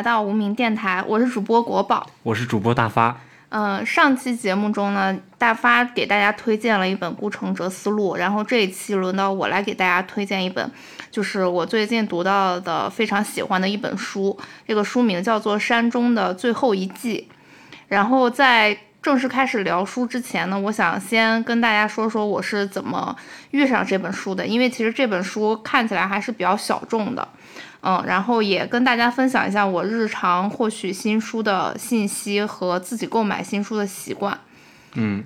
[0.00, 3.14] 来到无名电台，我是主播国宝，我是主播大发。
[3.50, 10.70] 嗯，上期节目中呢，大发给大家推荐了一本《顾城哲思路》，然后这一期轮到我来给大家推荐一本，
[11.10, 14.34] 就是我最近读到的非常喜欢的一本书，
[14.66, 17.28] 这个书名叫做《山中的最后一季》。
[17.88, 23.14] 然后在正式开始聊书之前呢，我想先跟大家说说我是怎么
[23.50, 27.28] 遇上这本书的，因为其实这本书看起来还是比较小众的。
[27.82, 34.38] 嗯，然后也跟大家分享一下我日常获取新书的信息和自己购买新书的习惯。
[34.94, 35.24] 嗯，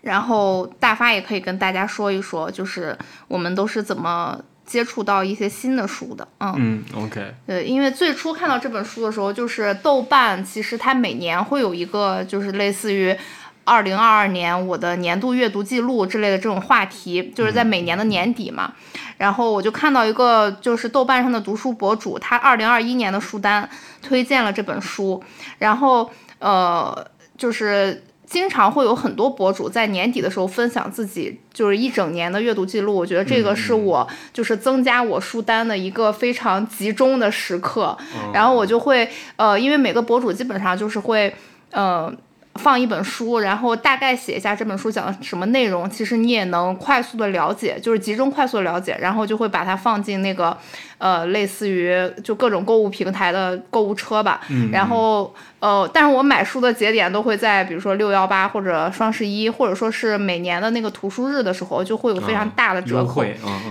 [0.00, 2.96] 然后大发也可以跟大家说一说，就是
[3.28, 6.26] 我们都是怎么接触到一些新的书的。
[6.38, 7.34] 嗯嗯，OK。
[7.46, 13.16] 对，因为最初看到这本书的时候，就是豆瓣其实它每年会有一个，就是类似于。
[13.64, 18.72] 二零二二年我的年度阅读记录之类的这种话题，就是在每年的年底嘛。
[19.16, 23.68] 然后我就看到一个，就是豆瓣上的读书博主，他二零二一年的书单
[24.02, 25.22] 推荐了这本书。
[25.58, 27.06] 然后呃，
[27.38, 32.94] 就是经常会有很多博主在年底的时候分享自己就是一整年的阅读记录。
[32.94, 37.96] 我觉得这个是我就是增加我书单的一个非常集中的时刻。
[38.32, 41.34] 然后我就会呃，因为每个博主基本上就是会
[41.70, 42.12] 呃。
[42.54, 50.56] 放一本书，然后大概写一下这本书讲的什么内容，其实你也能快速的了解，就是集中快速的了解，然后就会把它放进那个，
[50.98, 54.40] 呃，类似于就各种购物平台的购物车吧。
[54.50, 54.70] 嗯。
[54.70, 63.24] 然后，呃，但是我买书的节点都会在，比如说六幺八或者双十一，或者说是每年的那个图书日的时候，就会有非常大的折扣。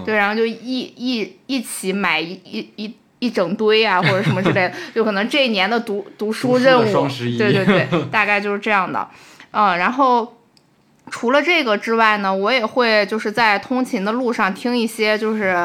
[0.06, 2.94] 对，然后就一一一起买一一一。
[3.24, 7.08] 一整堆啊，或者什么之类的， 就可能这一年的读读书任务，
[7.38, 9.08] 对对对， 大概就是这样的。
[9.52, 10.40] 嗯，然后
[11.10, 15.56] 除了这个之外呢，我也会就是在通勤的路上听一些就是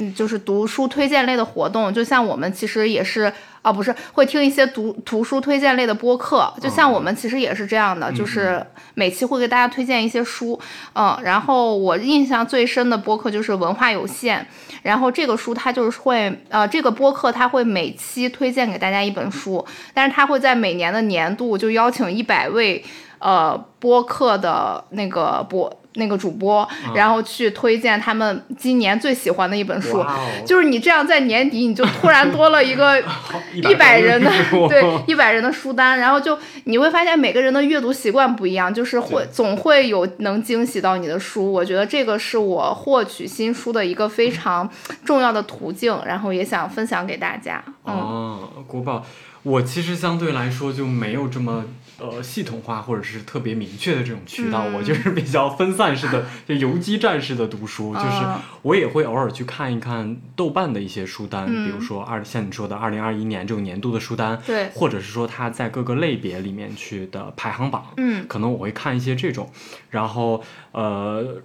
[0.00, 3.32] 嗯就是读书推荐类的活动，就像我们其实也是。
[3.62, 10.58] 啊，不是，会听一些读图书推荐类的播客，就像我们其实也是这样的，就是每期会给大家推荐一些书，
[10.94, 14.42] 嗯，然后我印象最深的播客就是文化有限，
[14.82, 19.62] 然后这个书它就是会，呃，这个播客它会每期推荐给大家一本书，
[19.92, 22.82] 但是它会在每年的年度就邀请一百位，
[23.18, 25.70] 呃，播客的那个播。
[25.94, 30.04] 那个主播，然后去推荐他们今年最喜欢的一本书，
[30.46, 33.02] 就是你这样在年底你就突然多了一个
[33.52, 34.30] 一百人的
[34.68, 41.52] 对一百人的书单，然后就你会发现每个人的阅读习惯不一样，就是会总会有能惊喜到你的书。
[41.52, 44.68] 我觉得这个是我获取新书的一个非常
[45.04, 47.62] 重要的途径，然后也想分享给大家。
[47.82, 49.04] 哦，国宝，
[49.42, 51.64] 我其实相对来说就没有这么。
[52.00, 57.94] 呃，系统化或者是特别明确的这种渠道，我就是比较分散式的， 就游击战式的读书。
[57.94, 58.24] 就是
[58.62, 69.50] 我也会偶尔去看一看豆瓣的一些书单，比如说二像你说的二零二一年这种年度的书单，对，或者是说它在各个类别里面去的排行榜，嗯，可能我会看一些这种。
[69.90, 71.42] 然后呃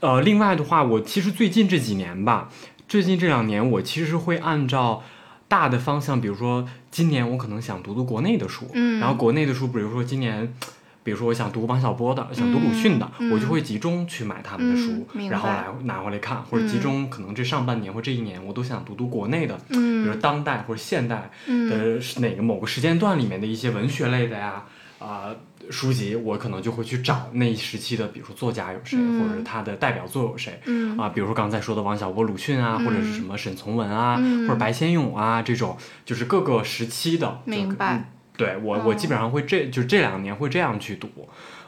[0.00, 2.48] 呃，另外的话，我其实最近这几年吧，
[2.88, 5.02] 最近这两年我其实会按照。
[5.48, 10.52] 大的方向，比如说今年我可能想读读国内的书，嗯，然后国内的书，比如说今年，
[11.02, 24.66] 比如说我想读王小波的，想读鲁迅的，我就会集中去买他们的书，然后来拿回来看，或者集中可能这上半年或这一年我都想读读国内的，嗯，比如当代或者现代的哪个某个时间段里面的一些文学类的呀，啊。
[25.70, 30.60] 书籍我可能就会去找那一时期的，比如说作家有谁，或者是他的代表作有谁，
[30.98, 34.16] 啊，比如说刚才说的王小波、鲁迅啊，或者是什么沈从文啊，
[34.46, 37.40] 或者白先勇啊，这种就是各个时期的。
[37.44, 38.10] 明白。
[38.36, 41.08] 对我，我基本上会这就这两年会这样去读。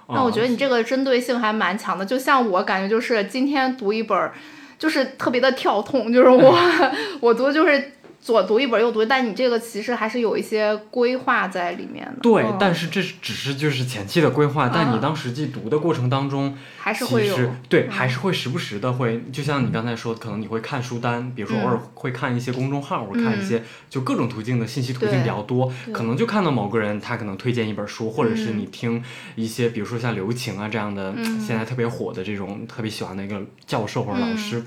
[0.08, 4.30] 那我觉得你这个针对性还蛮强的，就像我感觉就是今天读一本，
[4.78, 6.58] 就是特别的跳痛，就是我
[7.20, 7.92] 我读就是。
[8.20, 12.20] 左读一本右读，但你这个其实还是有一些规划在里面的。
[12.20, 17.36] 对，但是这只是就是前期的规划，但你当实际读的过程当中，还是会有
[17.68, 29.02] 对，还是会时不时的会，就像你刚才说，可能你会看书单，比如说偶尔会看一些公众号，或者看一些就各种途径的信息途径比较多，可能就看到某个人他可能推荐一本书，或者是你听
[29.34, 31.14] 一些，比如说像刘擎啊这样的
[31.44, 34.62] 现在特别火的这种特别喜欢的一个教授或者老师。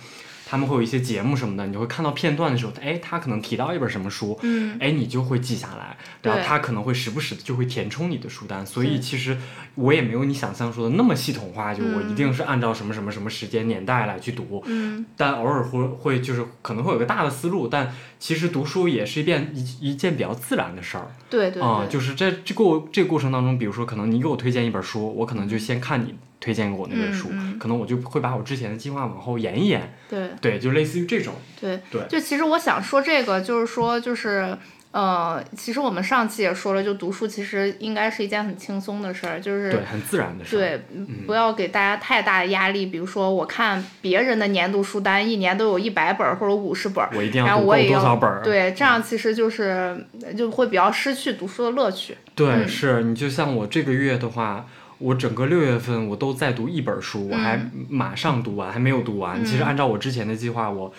[0.53, 9.35] 他们会有一些节目什么的，你就会看到片段的时候，哎，他可能提到一本什么书，嗯，哎，你就会记下来，然后他可能会时不时的就会填充你的书单，所以其实
[9.73, 26.13] 我也没有你想象说的那么系统化，就我一定是按照什么什么什么时间年代来去读，嗯，但偶尔会会就是可能会有个大的思路，但其实读书也是一件一一件比较自然的事儿，对对，啊，就是在这过这个过程当中，比如说可能你给我推荐一本书，我可能就先看你。
[26.43, 29.93] 推荐给我那本书，可能我就会把我之前的计划往后延一延。
[30.09, 31.33] 对对，就类似于这种。
[31.61, 34.57] 对对，就其实我想说这个，就是说就是。
[34.93, 40.59] 呃，其实我们上期也说了，就读书其实应该是一件很轻松的事儿，就是对很自然的事儿。
[40.59, 40.81] 对，
[41.25, 42.85] 不要给大家太大的压力。
[42.85, 48.43] 比如说，我看别人的年度书单，一年都有一百本或者五十本，我一定要读多少本？
[48.43, 50.05] 对，这样其实就是
[50.37, 52.15] 就会比较失去读书的乐趣。
[52.35, 54.67] 对，是你就像我这个月的话，
[55.03, 59.43] 我整个六月份我都在读一本书，我还马上读完，还没有读完。
[59.43, 60.93] 其实按照我之前的计划，我。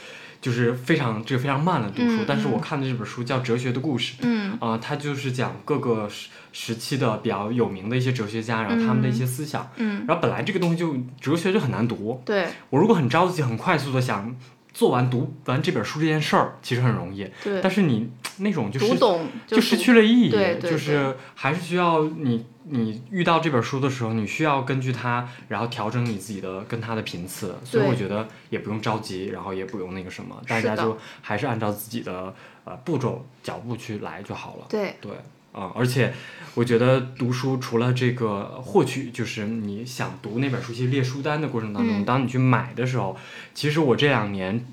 [0.44, 14.36] 就是非常这个非常慢的读书，但是我看的这本书叫《哲学的故事》，嗯，啊，它就是讲各个时时期的比较有名的一些哲学家，然后他们的一些思想，嗯，然后本来这个东西就哲学就很难读，对，我如果很着急、很快速的想
[14.74, 17.26] 做完读完这本书这件事儿，其实很容易，
[17.62, 18.98] 但是你那种就是
[19.46, 20.30] 就失去了意义，
[20.60, 22.44] 就是还是需要你。
[22.66, 32.34] 你遇到这本书的时候，你需要根据它，然后调整你自己的跟它的频次，所以我觉得也不用着急，然后也不用那个什么，大家就还是按照自己的
[32.64, 34.64] 呃步骤脚步去来就好了。
[34.70, 34.94] 对。
[35.02, 35.12] 对
[35.54, 36.12] 啊，而且
[36.54, 43.16] 我觉得读书除了这个获取，就是你想读那本书去列书单的过程当中，当你去买的时候，
[43.54, 44.66] 其实我这两年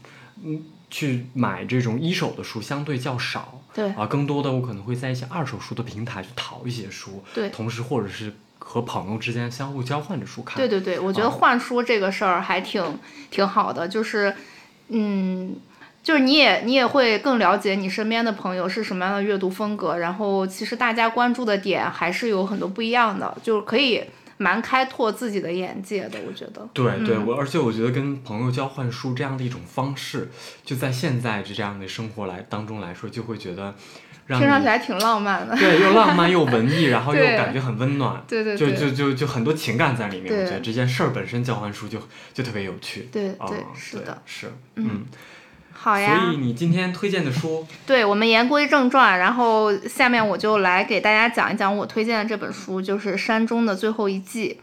[0.44, 3.62] 嗯去买这种一手的书相对较少。
[3.74, 10.58] 对啊，更多的我可能会在一些二手书的平台去淘一些书，对，同时或者是和朋友之间相互交换着书看。
[10.58, 12.84] 对对对，我觉得换书这个事儿还挺
[13.30, 14.36] 挺好的，就是，
[14.90, 15.56] 嗯，
[16.04, 24.04] 就是你也你也会更了解你身边的朋友是什么样的阅读风格，然后其实大家关注的点还是有很多不一样的，就是可以。
[24.38, 26.68] 蛮开拓自己的眼界的，我觉得。
[26.74, 30.32] 对对，我而且我觉得跟朋友交换书这样的一种方式，
[30.66, 33.76] 就在现在这样的生活来当中来说，就会觉得，
[34.30, 35.56] 听上去还挺浪漫的。
[35.56, 38.20] 对，又浪漫又文艺， 然后又感觉很温暖。
[38.28, 38.74] 对对对。
[38.74, 42.00] 就就就就很多情感在里面，我觉得这件事儿本身交换书就
[42.34, 43.10] 就特别有趣。
[43.12, 45.06] 对对，是的，是嗯。
[45.82, 54.60] 好呀，所以你今天推荐的书，对我们言归正传，然后下面我就来给大家讲一讲我推荐的这本书，就是《山中的最后一季》。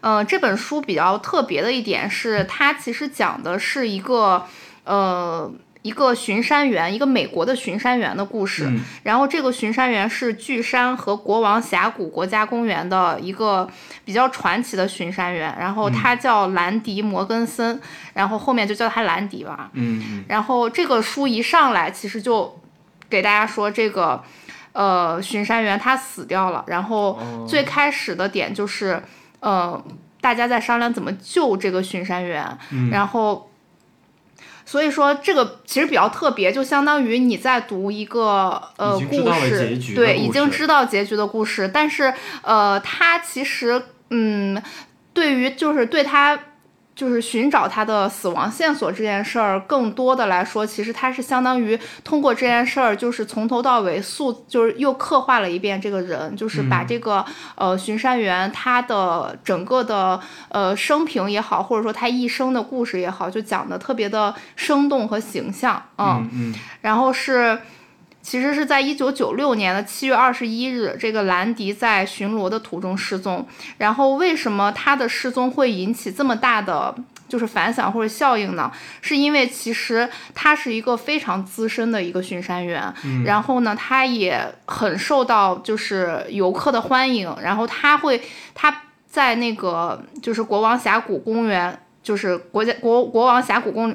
[0.00, 4.46] 呃，这本书比较特别的一点是，它其实讲的是一个
[4.84, 5.52] 呃。
[5.84, 8.66] 一个巡山员，一个美国的巡山员的故事。
[9.02, 13.68] 然后这个巡山员是巨山和国王峡谷国家公园的一个
[14.02, 15.54] 比较传奇的巡山员。
[15.60, 17.78] 然后他叫兰迪·摩根森，
[18.14, 19.68] 然后后面就叫他兰迪吧。
[19.74, 20.24] 嗯。
[20.26, 22.58] 然后这个书一上来，其实就
[23.10, 24.24] 给大家说这个
[24.72, 26.64] 呃巡山员他死掉了。
[26.66, 29.02] 然后最开始的点就是
[29.40, 29.84] 呃
[30.22, 32.56] 大家在商量怎么救这个巡山员。
[32.90, 33.50] 然后。
[34.64, 42.12] 所以说这个其实比较特别，就相当于你在读一个呃故事，对，已经知道结局的故事，但是
[42.42, 44.62] 呃，它其实嗯，
[45.12, 46.38] 对于就是对他。
[46.94, 57.24] 就是寻找他的死亡线索这件事儿，更多的来说，其实他是相当于通过这件事儿，就是从头到尾塑，就是又刻画了一遍这个人，就是把这个
[57.56, 67.58] 呃巡山员他的整个的呃生平也好，或者说他一生的故事也好，就讲的特别的生动和形象，嗯嗯，然后是。
[68.24, 73.46] 其实是在一九九六年的七月二十一日，这个兰迪在巡逻的途中失踪。
[73.76, 76.94] 然后，为什么他的失踪会引起这么大的
[77.28, 78.72] 就是反响或者效应呢？
[79.02, 82.92] 是因为其实他是一个非常资深的一个巡山员，
[83.26, 87.30] 然后呢，他也很受到就是游客的欢迎。
[87.42, 88.22] 然后他会
[88.54, 88.74] 他
[89.06, 93.94] 在那个就是国王峡谷公园，就是国家国国王峡谷公。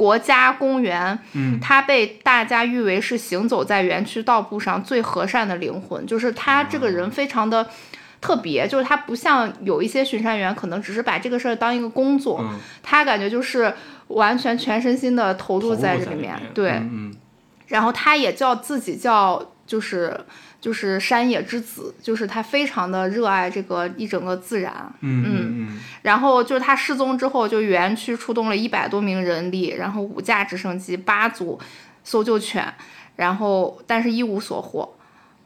[0.00, 7.68] 国家公园，嗯，他被大家誉为是行走在园区道路上最和善的灵魂，就是他这个人非常的
[8.18, 12.42] 特别，就是他不像有一些巡山员可能只是把这个事儿当一个工作，
[12.82, 13.74] 他感觉就是
[14.06, 17.14] 完全全身心的投入在这里面，对，嗯，
[17.66, 20.18] 然后他也叫自己叫就是。
[20.60, 31.58] 就是山野之子，就是他非常的热爱这个一整个自然，嗯嗯，然后就是他失踪之后，就园区出动了一百多名人力，然后五架直升机，八组
[32.04, 32.74] 搜救犬，
[33.16, 34.96] 然后但是一无所获，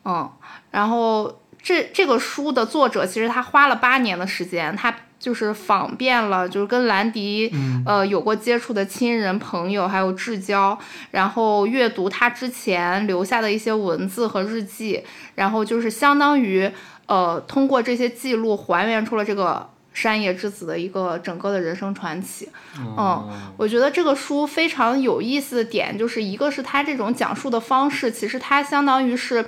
[0.05, 0.31] 嗯，
[0.71, 4.95] 然后这这个书的作者其实他花了八年的时间，他。
[5.19, 7.51] 就是访遍了，就是跟兰迪
[7.87, 10.79] 呃有过接触的亲人朋友，还有至交，
[11.13, 15.03] 然后阅读他之前留下的一些文字和日记，
[15.35, 16.71] 然后就是相当于
[17.07, 22.49] 呃通过这些记录还原出了这个山野之子的一个整个的人生传奇。
[22.77, 29.47] 嗯，我觉得这个书非常有意思的点，就是一个是他这种讲述的方式，其实它相当于是。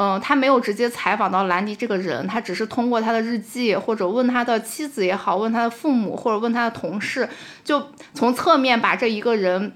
[0.00, 7.28] 嗯，他没有直接采访到兰迪这个人，他只是通过他的日记，或者问他的妻子也好，问他的父母，或者问他的同事，
[7.62, 9.72] 就从侧面把这一个人。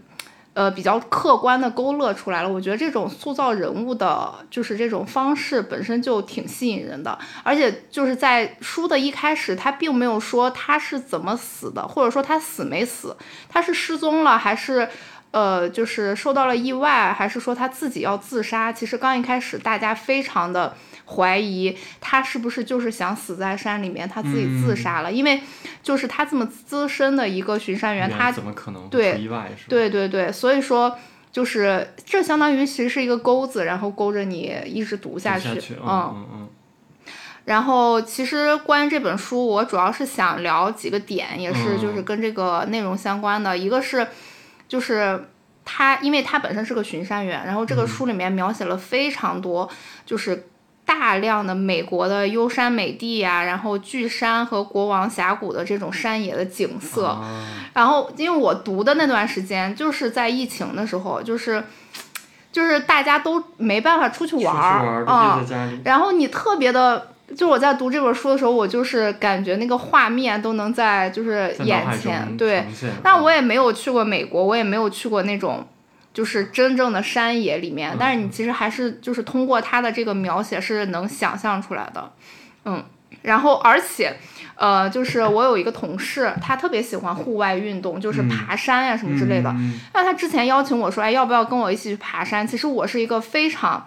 [0.55, 2.49] 呃，比较客观的勾勒出来了。
[2.49, 7.19] 我觉得这种塑造人物的，就是这种方式本身就挺吸引人的。
[7.43, 13.17] 而且就是在书的一开始，他并没有说他是怎么死的，或者说他死没死，
[13.49, 14.89] 他是失踪了还是，
[15.35, 18.73] 呃，就是受到了意外，还是说他自己要自杀？
[18.73, 20.75] 其实刚一开始，大家非常的。
[21.07, 25.13] 怀疑他是不是就是想死在山里面，他自己自杀了？
[25.13, 25.39] 因为
[25.83, 29.51] 就是他这么资深的一个巡山员，他怎么可能对意外？
[29.69, 30.97] 对对对，所以说
[31.31, 35.51] 就是这相当于其实是一个钩子，然后勾着你一直读下去。
[35.83, 36.49] 嗯嗯嗯。
[37.45, 43.59] 然后其实关于这本书，我主要是想聊几个点，也是就是跟这个内容相关的。
[43.59, 44.07] 一个是
[44.69, 45.29] 就是
[45.65, 49.69] 他，因为他本身是个巡山员，然后这个书里面描写了非常多，
[50.07, 50.49] 就是。
[50.87, 57.19] 大量的美国的优山美地呀，然后巨山和国王峡谷的这种山野的景色，
[57.73, 61.65] 然后因为我读的那段时间就是在疫情的时候，就是
[62.53, 65.43] 就是大家都没办法出去玩儿啊，
[65.87, 72.65] 然后你特别的，就我在读这本书的时候，我就是感觉那个画面都能在就是眼前，对，
[73.03, 75.67] 但我也没有去过美国，我也没有去过那种。
[76.13, 82.13] 就是真正的山野里面，但是你其实还是就是通过他的这个描写是能想象出来的，
[82.67, 82.81] 嗯，
[83.23, 84.15] 然后而且，
[84.55, 89.53] 呃，就是我有一个同事，他特别喜欢户外运动，就是爬山呀什么之类的。
[89.93, 92.47] 那他之前邀请我说，哎，要不要跟我一起去爬山？
[92.47, 93.85] 其实我是一个非常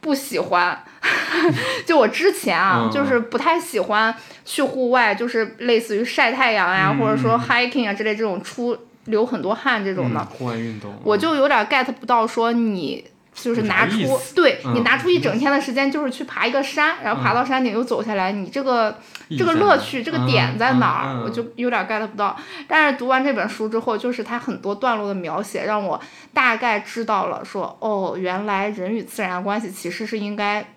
[0.00, 0.82] 不喜欢，
[1.86, 4.14] 就我之前啊，就是不太喜欢
[4.44, 8.76] 去户外，就是类似于晒太阳呀，或者说 hiking 啊之类这种出。
[9.06, 13.02] 流很多汗这种的，户外运动，我就有点 get 不到，说你
[13.32, 18.98] 就是拿出，对你拿出一整天的时间，就是去爬一个山，然后爬到山顶又走下来，你这个
[19.38, 21.22] 这个乐趣，这个点在哪儿？
[21.24, 22.36] 我就有点 get 不到。
[22.68, 26.00] 但是读完这本书之后，就是它很多段落的描写，让我
[26.34, 30.74] 大概知道了，说哦，原来人与自然的关系其实是应该，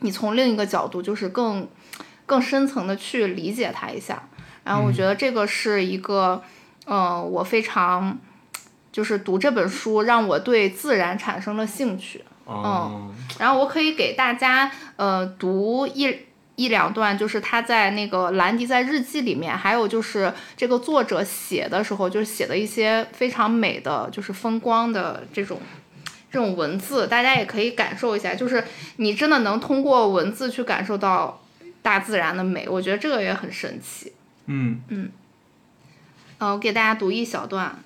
[0.00, 1.68] 你从另一个角度，就是更
[2.24, 4.22] 更深层的去理解它一下。
[4.64, 6.42] 然后我觉得这个是一个。
[6.88, 8.16] 嗯，我非常
[8.96, 12.24] 就是读这本书，让我对自然产生了兴趣。
[12.46, 16.16] 嗯，然后我可以给大家呃读一
[16.54, 25.60] 一两段，就是他在那个兰迪在日记里面，还有就是这个作者写的时候，就是写的一些非常美的就是风光的这种
[26.30, 28.34] 这种文字，大家也可以感受一下。
[28.34, 28.64] 就是
[28.96, 31.42] 你真的能通过文字去感受到
[31.82, 34.14] 大自然的美，我觉得这个也很神奇。
[34.46, 35.10] 嗯嗯。
[36.38, 37.78] 呃，我给大家读一小段。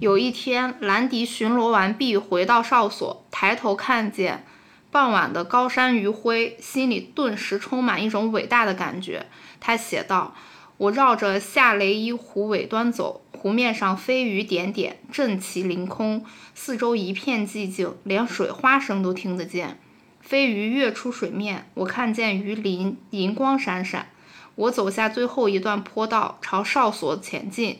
[0.00, 4.44] 有一天，兰迪巡逻完毕，回到哨所，抬头看见
[4.90, 9.26] 傍晚的高山余晖，心里顿时充满一种伟大的感觉。
[9.60, 10.34] 他写道
[10.76, 19.78] ：“我绕着夏雷伊湖尾端走，湖面上飞鱼点点，阵旗凌空，四周一片寂静，连水花声都听得见。
[20.20, 24.08] 飞鱼跃出水面，我看见鱼鳞银光闪闪。”
[24.56, 27.78] 我走下最后一段坡道，朝哨所前进，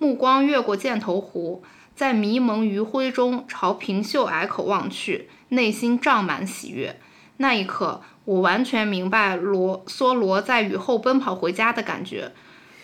[0.00, 1.62] 目光越过箭头湖，
[1.94, 6.98] 在迷蒙余晖中朝平秀隘口望去，内心胀满喜悦。
[7.36, 12.32] 那一刻，我完全明白罗梭罗在雨后奔跑回家的感觉。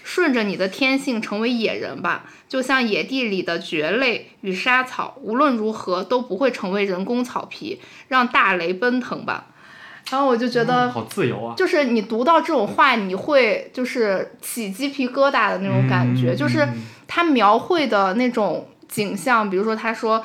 [0.05, 9.47] 顺着你的天性成为野人吧，就像野地里的蕨类与沙草，无论如何都不会成为人工草皮，让大雷奔腾吧。
[10.09, 11.55] 然后我就觉得好自由啊！
[11.57, 16.37] 就是你读到这种话，你会就是起鸡皮疙瘩的那种感觉。
[16.37, 16.65] 就是
[17.07, 20.23] 他描绘的那种景象，比如说他说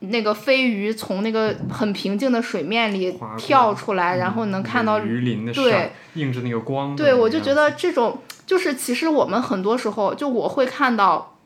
[0.00, 6.94] 那个飞鱼从那个很平静的水面里跳出来，然后能看到鱼鳞的对映着那个光。
[6.94, 11.36] 对，我就觉得这种就是其实我们很多时候就我会看到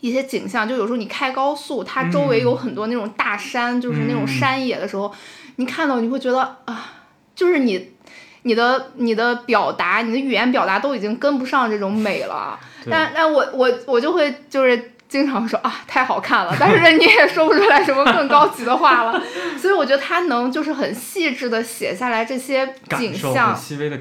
[0.00, 5.12] 一些景象，就有时候你开高速，它周围有很多那种大山，就是那种山野的时候，
[5.56, 6.94] 你看到你会觉得啊。
[7.32, 7.92] 就是你，
[8.42, 12.58] 你的你的表达，你的语言表达都已经跟不上这种美了。
[12.90, 16.54] 但但我我我就会就是经常说啊，太好看了。
[16.58, 19.22] 但是你也说不出来什么更高级的话了。
[19.58, 22.66] 所以我觉得他能就是很细致的写下来这些
[22.98, 23.54] 景象，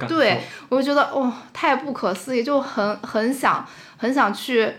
[0.08, 3.66] 对，我就觉得哇，太不可思议，就很很想
[3.98, 4.72] 很想去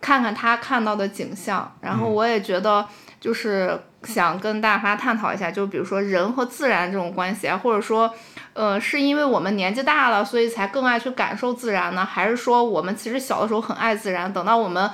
[0.00, 1.72] 看看他看到的景象。
[1.80, 2.86] 然后我也觉得
[3.20, 3.80] 就是。
[4.04, 8.08] 想跟大家探讨一下，就比如说人和自然这种关系啊，或者说，
[8.56, 12.04] 呃，是因为我们年纪大了，所以才更爱去感受自然呢？
[12.04, 14.90] 还是说我们其实小的时候很爱自然，等到我们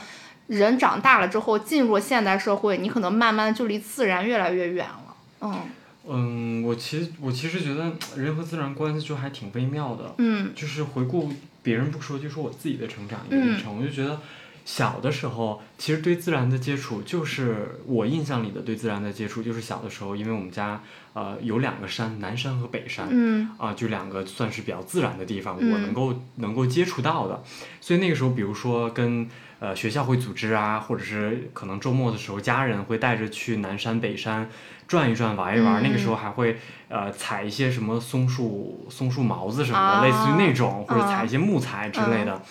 [0.49, 5.16] 人长大了之后，进入现代社会，你可能慢慢就离自然越来越远了？
[5.42, 5.61] 嗯，
[6.09, 10.12] 嗯，我其实我其实觉得人和自然关系就还挺微妙的。
[10.19, 10.52] 嗯。
[10.57, 14.19] 就是回顾别人不说，就说我自己的成长一个历程，我就觉得
[14.64, 20.83] 小的时候其实对自然的接触，就是我印象里的对自然的接触，就是小的时候，因为我们家
[21.14, 23.09] 呃有两个山，南山和北山。
[23.11, 23.50] 嗯。
[23.59, 27.42] 啊，就两个算是比较自然的地方，我能够能够接触到的，
[27.81, 29.28] 所以那个时候，比如说跟。
[29.62, 34.50] 呃，学校会组织啊，或者是可能周末的时候，家人会带着去南山北山
[34.88, 35.81] 转一转、玩一玩。
[35.85, 42.42] 那个时候还会呃采一些什么松树、松树毛子什么的，类似于那种，或者采一些木材之类的。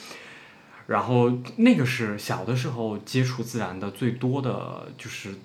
[0.87, 5.35] 然后那个是小的时候接触自然的最多的就是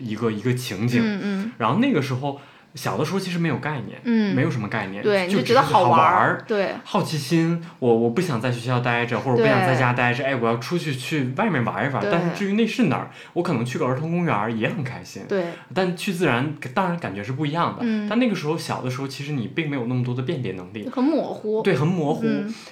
[0.00, 1.02] 一个一个情景。
[1.04, 1.52] 嗯嗯。
[1.58, 2.40] 然后那个时候。
[2.76, 12.00] 小的时候其实没有概念，嗯，没有什么概念，对，就觉得好玩儿，对，好奇心，我我不想在学校待着，或者不想在家待着，哎，我要出去去外面玩一玩。
[12.08, 15.24] 但是至于那是哪儿，我可能去个儿童公园也很开心。
[15.28, 17.78] 对，但去自然当然感觉是不一样的。
[17.80, 21.62] 嗯，但那个时候小的时候，其实你并没有那么多的辨别能力，很模糊。
[21.62, 22.24] 对，很模糊。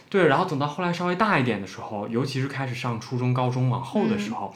[0.08, 4.54] 对，然后等到后来稍微大一点的时候，尤其是开始上初中、高中往后的时候。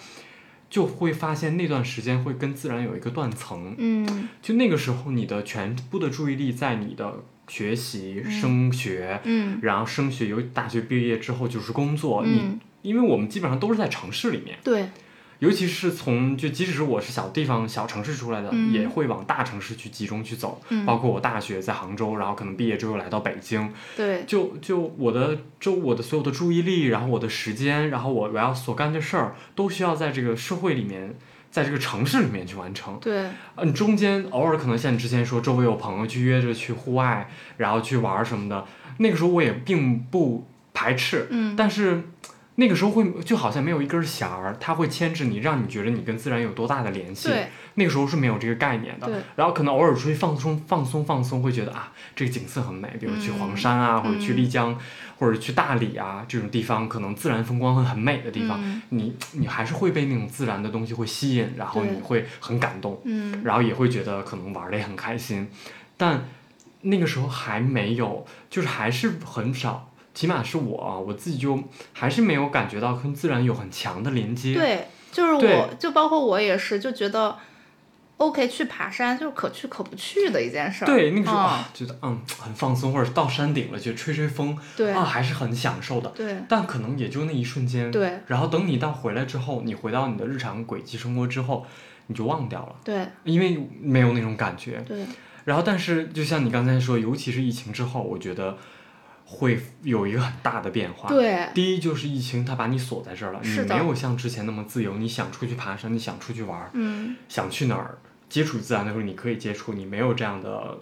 [0.72, 14.86] 就会发现那段时间会跟自然有一个断层，嗯，就那个时候你的全部的注意力在你的学习、升学，嗯，然后升学，由大学毕业之后就是工作，你，因为我们基本上都是在城市里面，对。
[15.42, 20.62] 尤其是从就即使是我是小地方小城市出来的，也会往大城市去集中去走。
[20.86, 23.68] 包括我大学在杭州，然后可能毕业之后来到北京。
[23.96, 24.22] 对。
[24.24, 31.12] 就就我的周我的所有的注意力，然后我的时间，然后我我要所干的事儿，都需要在这个社会里面，
[31.50, 32.96] 在这个城市里面去完成。
[33.00, 33.26] 对。
[33.56, 38.64] 嗯，中间偶尔可能像你之前说，周围有朋友去约着去户外，然后去玩什么的，
[38.98, 41.26] 那个时候我也并不排斥。
[41.30, 41.56] 嗯。
[41.56, 42.04] 但是。
[42.56, 47.30] 那个时候会就好像没有一根弦儿，它会牵制你，让你觉得你跟自然有多大的联系。
[47.74, 49.06] 那个时候是没有这个概念的。
[49.36, 54.78] 然后可能偶尔出去放松、放松、放松，会觉得啊，这个景色很美，比如去黄山啊，或者去丽江，
[55.18, 58.60] 或者去大理啊这种地方，可能自然风光会很美的地方，
[58.90, 63.00] 你你还是会被那种自然的东西会吸引，然后你会很感动，
[63.42, 65.48] 然后也会觉得可能玩的也很开心。
[65.96, 66.28] 但
[66.82, 69.88] 那个时候还没有，就是还是很少。
[70.14, 71.58] 起码是我啊，我自己就
[71.92, 74.54] 还是没有感觉到跟自然有很强的连接。
[74.54, 77.34] 对，就是我，就包括我也是，就觉得
[78.18, 80.86] ，OK，去爬山就是可去可不去的一件事儿。
[80.86, 86.10] 对，那个时候啊，觉得嗯很放松，或者到山顶了去吹吹风，对啊还是很享受的。
[86.10, 87.90] 对，但可能也就那一瞬间。
[87.90, 88.20] 对。
[88.26, 91.64] 然后等你到回来之后，你回到你的日常轨迹生活之后，
[92.08, 92.76] 你就忘掉了。
[92.84, 93.06] 对。
[93.24, 94.82] 因为没有那种感觉。
[94.86, 95.04] 对。
[95.44, 98.58] 然后，但是就像你刚才说，尤其是疫情之后，我觉得。
[99.24, 101.08] 会有一个很大的变化。
[101.08, 104.98] 对，第一就是疫情，它把你锁在这儿了，你没有像之前那么自由。
[104.98, 107.96] 你想出去爬山，你想出去玩儿，嗯，想去哪儿
[108.28, 110.76] 接触自然的时候，你可以接触，你没有这样的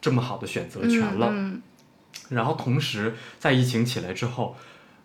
[0.00, 1.28] 这么好的选择权了。
[1.30, 1.62] 嗯。
[2.28, 4.56] 然后同时，在疫情起来之后，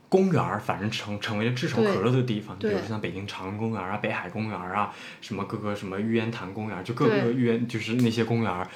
[0.09, 8.67] 公园儿反正成成为了炙手可热的地方，比如像北京长安公园啊、北海公园啊，什么各个什么玉渊潭公园，就各个玉渊就是那些公园，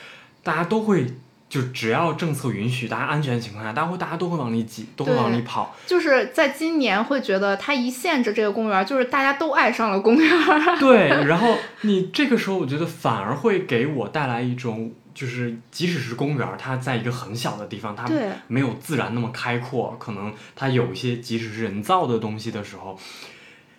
[0.41, 1.05] 大家都会。
[1.47, 5.75] 就只要政策允许，大家安全情况下，大家会大家都会往里挤，都会往里跑。
[5.85, 10.31] 就是在今年会觉得它一限制这个公园，就是大家都爱上了公园。
[10.79, 18.09] 对，然后你这个时候，我觉得反而会给我带来一种，就是即使是公园，它在一个很小的地方，它
[18.47, 22.99] 没有自然那么开阔，可能它有一些即使是人造的东西的时候。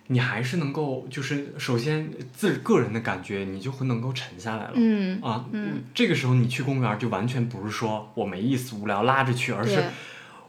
[0.08, 4.72] 你还是能够，就是首先自个人的感觉，你就会能够沉下来了。
[4.74, 9.82] 嗯啊，嗯，这个时候你去公园就完全不是说我没意思、无聊拉着去，而是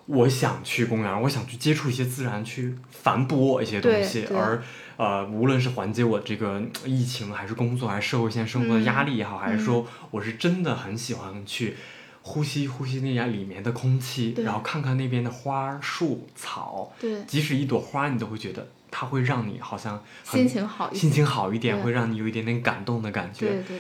[0.06, 4.26] 我想去公园，我想去接触一些自然，去反哺我一些东西。
[4.26, 4.62] 而
[4.96, 11.76] 呃，无论是缓解我这个疫情，还是工作，还是社会现生活的压力也好，还是说我是真的很喜欢去
[12.22, 16.94] 呼吸呼吸那家里面的空气，然后看看那边的花树草。
[17.00, 18.68] 对，即使一朵花，你都会觉得。
[19.00, 23.46] 它会让你好像心情好，心情好一点，会让你有一点点感动的感觉。
[23.46, 23.80] 对对，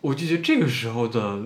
[0.00, 1.42] 我就觉得这个时候的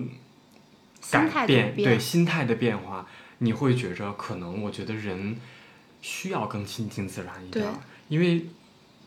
[1.09, 3.07] 改变，对心态的变化，
[3.39, 5.35] 你会觉着可能，我觉得人
[5.99, 7.65] 需要更亲近自然一点，
[8.07, 8.45] 因为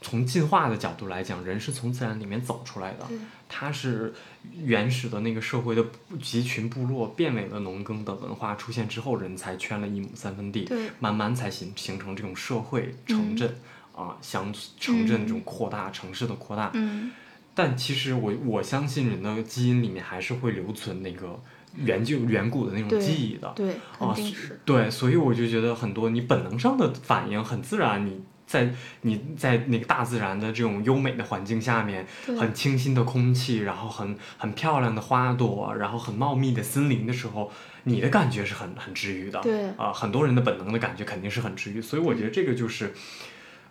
[0.00, 3.06] 从进化的角度来讲，人是从自然里面走出来的，
[3.48, 4.12] 它是
[4.60, 5.86] 原始的那个社会的
[6.20, 10.68] 集群部落变为了农耕的文化出现之后，人才圈了一亩三分地，
[10.98, 13.54] 慢慢才形形成这种社会城镇。
[13.94, 17.10] 啊，乡城镇这种扩大，城市的扩大，嗯，
[17.54, 21.38] 但其实我我相信人的基因里面还是会留存那个
[21.76, 37.52] 远就远古的那种记忆的，对，啊，是，对，所以我就觉得很多你本能上的反应很自然，你在你在那个大自然的这种优美的环境下面，很清新的空气，然后很很漂亮的花朵，然后很茂密的森林的时候，
[37.84, 39.40] 你的感觉是很很治愈的。
[39.40, 39.68] 对。
[39.76, 42.92] 啊，很多人的本能的感觉肯定是很治愈，所以我觉得这个就是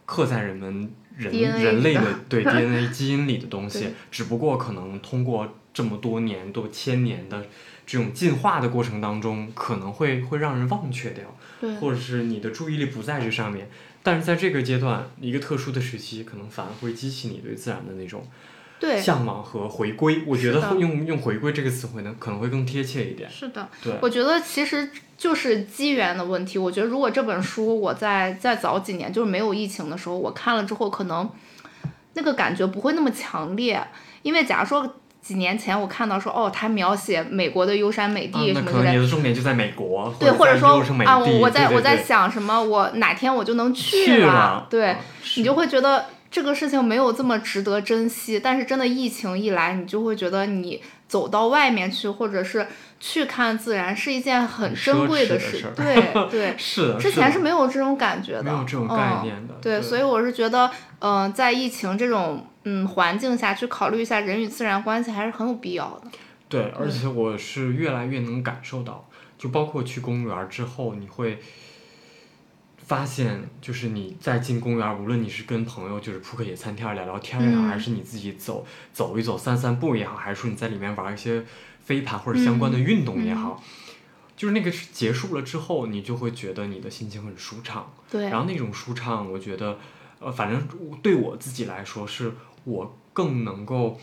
[0.10, 7.46] 刻在人们人人类的 对 DNA 基因里的东西，只不过可能通过这么多年多千年的
[7.86, 11.38] 这种进化的过程当中，可能会会让人忘却掉，
[11.80, 13.70] 或者是你的注意力不在这上面。
[14.02, 18.26] 但是在这个阶段，一个特殊的时期，可能反而会激起你对自然的那种
[19.02, 20.24] 向往和回归。
[20.26, 23.30] 我觉得用用“回归”这个词汇呢，可能会更贴切一点。
[23.30, 26.58] 是的，对，我觉得其实就是机缘的问题。
[26.58, 31.30] 我觉得如果这本书我在再早几年，就是没有疫情的时候，我看了之后，可能
[32.14, 33.82] 那个感觉不会那么强烈。
[34.22, 34.96] 因为假如说。
[35.22, 38.80] 几年前我看到说哦，他描写美国的优山美地什么之类的。
[38.80, 44.96] 可能你的重点就在美国，对，或者说啊，我在我在想什么，我哪天我就能去了，对，
[45.36, 48.40] 你就会觉得这个事情没有这么值得珍惜。
[48.40, 52.68] 但是真的疫情一来，你就会觉得你走到外面去，或者是
[53.00, 55.66] 去看自然，是一件很珍贵的事。
[55.76, 59.56] 对 对，是的之前是没有这种感觉的，没有这种概念的。
[59.62, 62.46] 对，所以我是觉得，嗯，在疫情这种。
[62.66, 66.12] 嗯，环境下去考虑一下人与自然关系还是很有必要的。
[66.50, 71.40] 对，而且我是越来越能感受到，就包括去公园之后，你会
[72.90, 81.46] 发现，就是你在进公园，无论你是跟朋友就是扑克野餐天聊聊天也好，还是你自己走走一走散散步也好，还是说你在里面玩一些
[81.84, 83.64] 飞盘或者相关的运动也好，
[84.36, 87.94] 就是那个结束了之后，你就会觉得你的心情很舒畅。
[88.10, 88.24] 对。
[88.24, 89.78] 然后那种舒畅，我觉得，
[90.20, 90.68] 呃，反正
[91.04, 92.34] 对我自己来说是。
[92.66, 93.98] 我更能够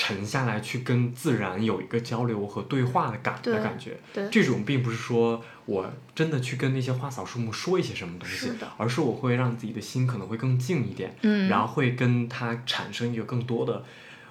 [0.00, 3.98] 沉下来，去跟自然有一个交流和对话的感的感觉。
[4.30, 11.12] 这种并不是说我真的去跟那些花草树木说一些什么东西，而是我会让自己的心可能会更静一点，
[11.48, 13.82] 然后会跟它产生一个更多的，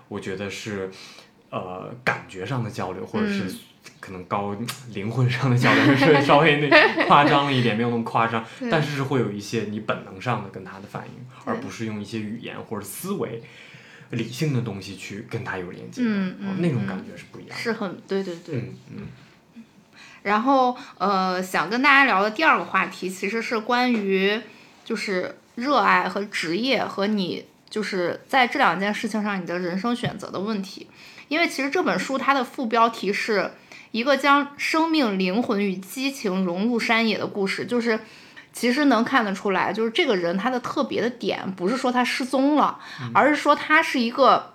[0.07, 0.89] 我觉得是
[1.49, 3.53] 呃感觉上的交流，或者是
[3.99, 4.55] 可能高
[4.93, 13.43] 灵魂上的交流，是 稍微那夸张了一点，没有那么夸张，但是是会有一些你本能上的跟他的反应，而不是用一些语言或者思维。
[14.11, 19.07] 理性的东西去跟他有连接，嗯嗯，那种感觉是不一样，是很对对对，嗯嗯。
[20.23, 24.41] 然后呃，想跟大家聊的第二个话题，其实是关于
[24.85, 30.87] 就是热爱和职业和你就是在这两件事情上你的人生选择的问题。
[31.27, 33.51] 因为其实这本书它的副标题是
[33.91, 37.99] 一个将生命、灵魂与激情融入山野的故事，就是。
[38.57, 42.79] 其实能看得出来，就是这个人他的特别的点，不是说他失踪了，
[43.13, 44.53] 而是说他是一个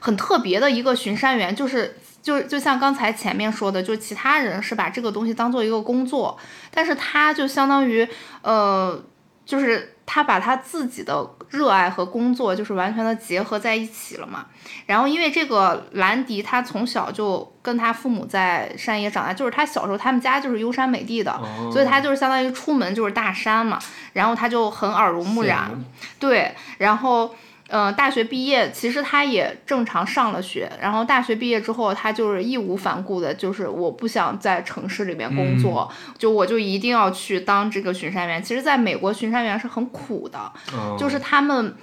[0.00, 6.36] 很特别的一个巡山员，就是就就像刚才前面说的，就其他人是把这个东西当做一个工作，
[6.72, 8.08] 但是他就相当于
[8.42, 9.00] 呃，
[9.46, 11.30] 就是他把他自己的。
[11.54, 14.46] 热爱和工作就是完全的结合在一起了嘛。
[14.86, 21.40] 然后因为这个兰迪，他从小就跟他父母在山野长大，就是他小时候他们家就是优山美地的，
[21.72, 23.78] 所以他就是相当于出门就是大山嘛。
[24.12, 25.70] 然后他就很耳濡目染，
[26.18, 27.34] 对，然后。
[27.76, 38.40] 嗯，大学毕业，其实他也正常上了学，然后大学毕业之后，他就是义无反顾的，就是我不想在城市里面工作，就我就一定要去当这个巡山员。
[38.40, 40.52] 其实，在美国巡山员是很苦的，
[40.96, 41.74] 就是他们。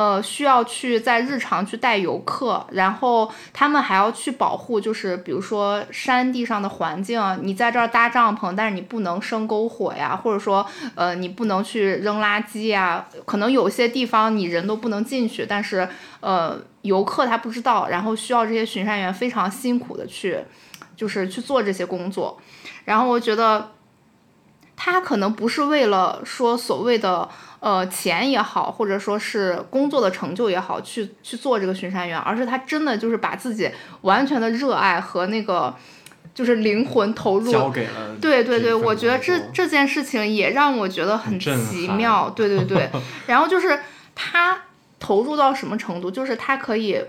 [0.00, 15.86] 呃，需要去在日常去带游客，然后他们还要去保护，就是比如说山地上的环境，你在这儿搭帐篷，但是你不能生篝火呀，或者说，呃，你不能去扔垃圾呀，可能有些地方你人都不能进去，但是，
[16.20, 20.38] 呃，游客他不知道，然后需要这些巡山员非常辛苦的去，
[20.96, 22.40] 就是去做这些工作，
[22.86, 23.72] 然后我觉得，
[24.74, 27.28] 他可能不是为了说所谓的。
[27.60, 33.70] 呃，钱也好，或者说是工作的成就也好，去去做这个巡山员，而是他真的就是把自己
[34.00, 35.74] 完全的热爱和那个
[36.34, 38.16] 就是灵魂投入，交给了。
[38.20, 42.30] 对对对，我觉得这这件事情也让我觉得很奇妙。
[42.30, 42.90] 对对对，
[43.26, 43.78] 然后就是
[44.14, 44.62] 他
[44.98, 47.00] 投入到什么程度，就是他可以。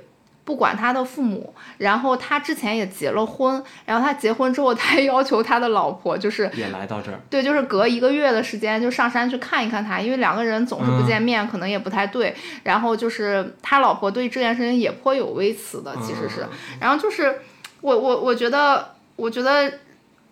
[0.43, 12.35] 不管他的父母，然后他之前也结了婚，然后他结婚之后，他还要求他的老婆就是也来到这儿，对，就是隔一个月的时间就上山去看一看他，因为两个人总是不见面，可能也不太对。
[12.63, 16.45] 然后就是他老婆对这件事情也颇有微词的，其实是。
[16.79, 17.41] 然后就是
[17.81, 19.71] 我我我觉得，我觉得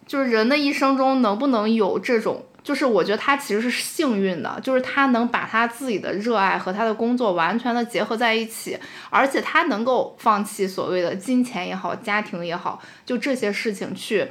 [0.07, 2.43] 就是人的一生中能不能有这种。
[2.69, 8.77] 就是我觉得他其实是幸运的，就是他能把他自己的热爱和他的工作完全的结合在一起，
[9.09, 14.27] 而且他能够放弃所谓的金钱也好，家庭也好，就这些事情去，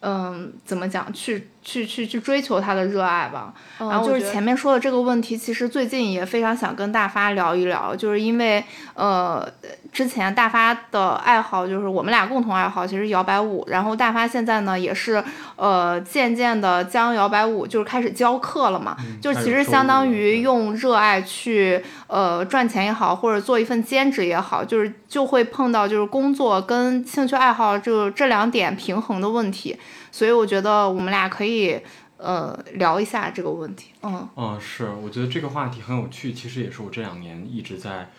[0.00, 3.52] 嗯，怎么讲，去去去去追求他的热爱吧。
[3.78, 8.62] 然后就是前面说的这个问题，其实最近也非常想跟大发聊一聊，就是因为
[8.94, 9.46] 呃，
[9.92, 13.64] 之前大发的爱好就是我们俩共同爱好，其实摇摆舞。
[13.68, 15.22] 然后大发现在呢也是
[15.56, 29.76] 呃渐渐的将摇摆舞就是开始教课了嘛，就其实相当于用热爱去呃赚钱也好，或者做一份兼职也好，就是就会碰到就是工作跟兴趣爱好就这两点平衡的问题。
[30.12, 31.80] 所以我觉得我们俩可以，
[32.18, 33.90] 呃，聊一下这个问题。
[34.02, 38.10] 嗯，嗯，是，我觉得这个话题很有趣，其实也是我这两年一直在，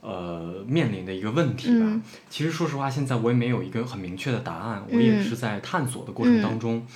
[0.00, 2.00] 呃，面临的一个问题吧。
[2.30, 6.86] 其实说实话，现在我也没有一个很明确的答案，我也是在探索的过程当中。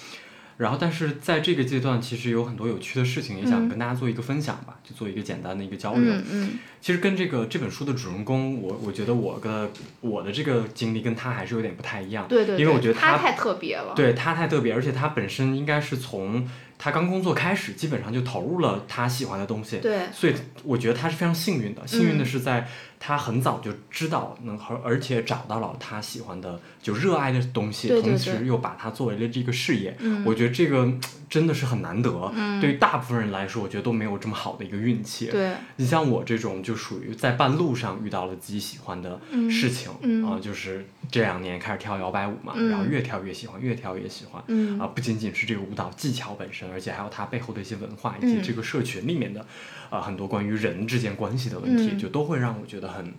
[0.57, 6.13] 然后，但是在这个阶段，其实有很多有趣的事情，也想跟大家做一个分享吧，就做一个简单的一个交流。
[6.13, 6.59] 嗯嗯。
[6.81, 12.27] 其实跟这个这本书的主人公，我我觉得我的我的这个经历跟他还是有点不太一样。
[12.29, 12.59] 对对。
[12.59, 13.95] 因为我觉得他太特别了。
[13.97, 19.79] 对他太特别，而且他本身应该是从他刚工作开始，基本上就投入了他喜欢的东西。
[19.79, 20.01] 对。
[20.13, 22.67] 所以我觉得他是非常幸运的，幸运的是在。
[23.07, 29.95] 他很早就知道能和，而且找到了他喜欢的，就热爱的东西，同时又把它作为了这个事业。
[30.25, 30.91] 我觉得这个
[31.29, 32.33] 真的是很难得。
[32.63, 35.27] 对于大部分人来说，我觉得都没有这么好的一个运气。
[35.27, 39.91] 对你像我这种，就属于在半路上遇到了自己喜欢的事情
[40.25, 44.43] 啊，就是这两年开始跳摇摆舞嘛，然后越跳越喜欢，越跳越喜欢。
[44.81, 49.47] 啊，不仅仅是这个舞蹈技巧本身，而且还有它背后的一些文化以及这个社群里面的。
[49.91, 53.15] 啊，很多关于人之间关系的问题，就都会让我觉得很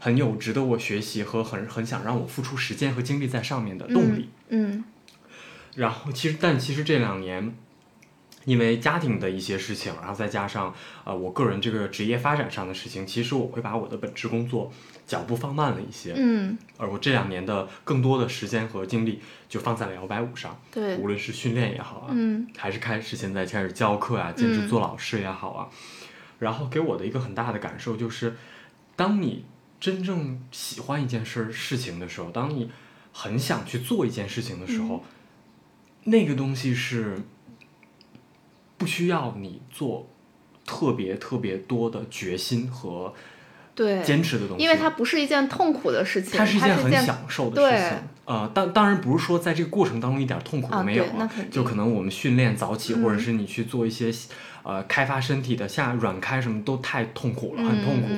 [0.00, 4.28] 很有值得我学习和很很想让我付出时间和精力在上面的动力。
[4.48, 4.82] 嗯。
[5.76, 7.54] 然后，其实，但其实这两年，
[8.44, 14.72] 因为家庭的一些事情，然后再加上呃我个人这个职业发展上的事情，其实我会把我的本职工作
[15.10, 16.14] 脚步放慢了一些。
[16.16, 16.56] 嗯。
[16.78, 20.56] 而我这两年的更多的时间和精力就放在了摇摆舞上。
[20.70, 20.96] 对。
[20.98, 25.68] 无论是训练也好啊，嗯，还是开始现在开始教课啊，兼职做老师也好啊。
[26.38, 28.36] 然后给我的一个很大的感受就是，
[28.94, 29.44] 当你
[29.80, 32.70] 真正喜欢一件事事情的时候，当你
[33.12, 35.02] 很想去做一件事情的时候，
[36.04, 37.18] 那个东西是
[38.78, 40.08] 不需要你做
[40.64, 43.12] 特别特别多的决心和
[43.74, 47.98] 对坚持的东西，因为它不是一件痛苦的事情，它是一件很享受的事情。
[48.24, 51.04] 呃，当当然不是说在这个过程当中一点痛苦都没有，
[51.50, 54.12] 就可能我们训练早起，或者是你去做一些。
[54.62, 58.08] 呃，开发身体的下软开什么都太痛苦了，很痛苦。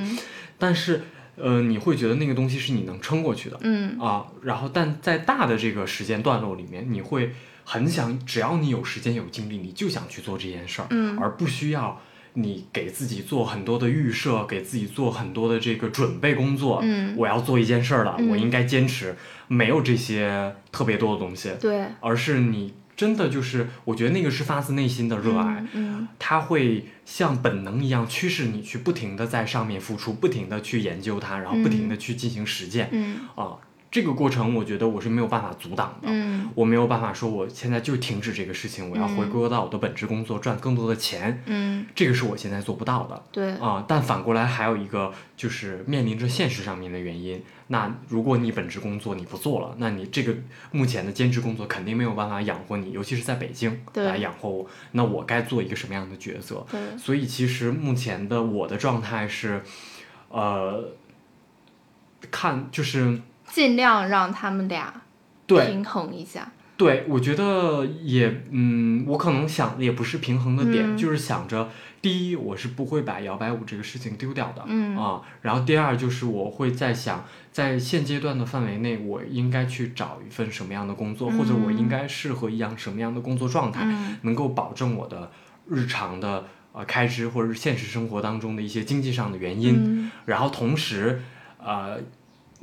[0.58, 1.00] 但是，
[1.36, 3.56] 呃，你会觉得那个东西是你能撑过去的。
[3.60, 10.88] 嗯啊，然后，但在大的这个时间段落里面，你会很想，只要你有时间有精力，你就想去做这件事儿，
[11.20, 12.02] 而不需要
[12.34, 16.80] 你给自己做很多的预设，给自己做很多的这个准备工作。
[16.82, 19.14] 嗯，我要做一件事儿了，我应该坚持，
[19.48, 21.52] 没有这些特别多的东西。
[21.60, 22.74] 对，而是你。
[22.94, 33.56] 真的就是，我觉得那个是发自内心的热爱，嗯，它会像本能一样驱使你去不停的在上面付出，不停的去研究它，然后不停的去进行实践，嗯，啊。
[33.92, 36.08] 这个过程，我觉得我是没有办法阻挡的。
[36.08, 41.42] 嗯，我没有办法说我现在就停止这个事情，我要回归到我的本职工作，赚更多的钱。
[41.44, 43.22] 嗯，这个是我现在做不到的。
[43.30, 47.42] 对啊，但反过来还有一个就是面临着现实上面的原因。
[47.66, 50.34] 那如果你本职工作你不做了，那你这个
[50.70, 54.66] 目前的兼职工作肯定没有办法养活你，尤其是在北京来养活我。
[54.92, 56.66] 那我该做一个什么样的角色？
[56.70, 59.62] 对，所以其实目前的我的状态是，
[60.30, 60.82] 呃，
[62.30, 63.20] 看就是。
[63.52, 65.02] 尽量让他们俩
[65.46, 66.50] 平衡一下。
[66.78, 71.68] 对，我觉得也，嗯，我可能想的也不是平衡的点，就是想着，
[72.00, 74.96] 第一，我是不会把摇摆舞这个事情丢掉的，嗯。
[74.96, 83.86] 啊，然后第二就是我会在想，在现阶段的范围内，我应该去找一份什么样的工作，或者我应该适合一样什么样的工作状态，
[84.22, 85.30] 能够保证我的
[85.68, 91.22] 日常的呃开支，或者是现实生活当中的一些经济上的原因，然后同时，
[91.62, 92.00] 呃。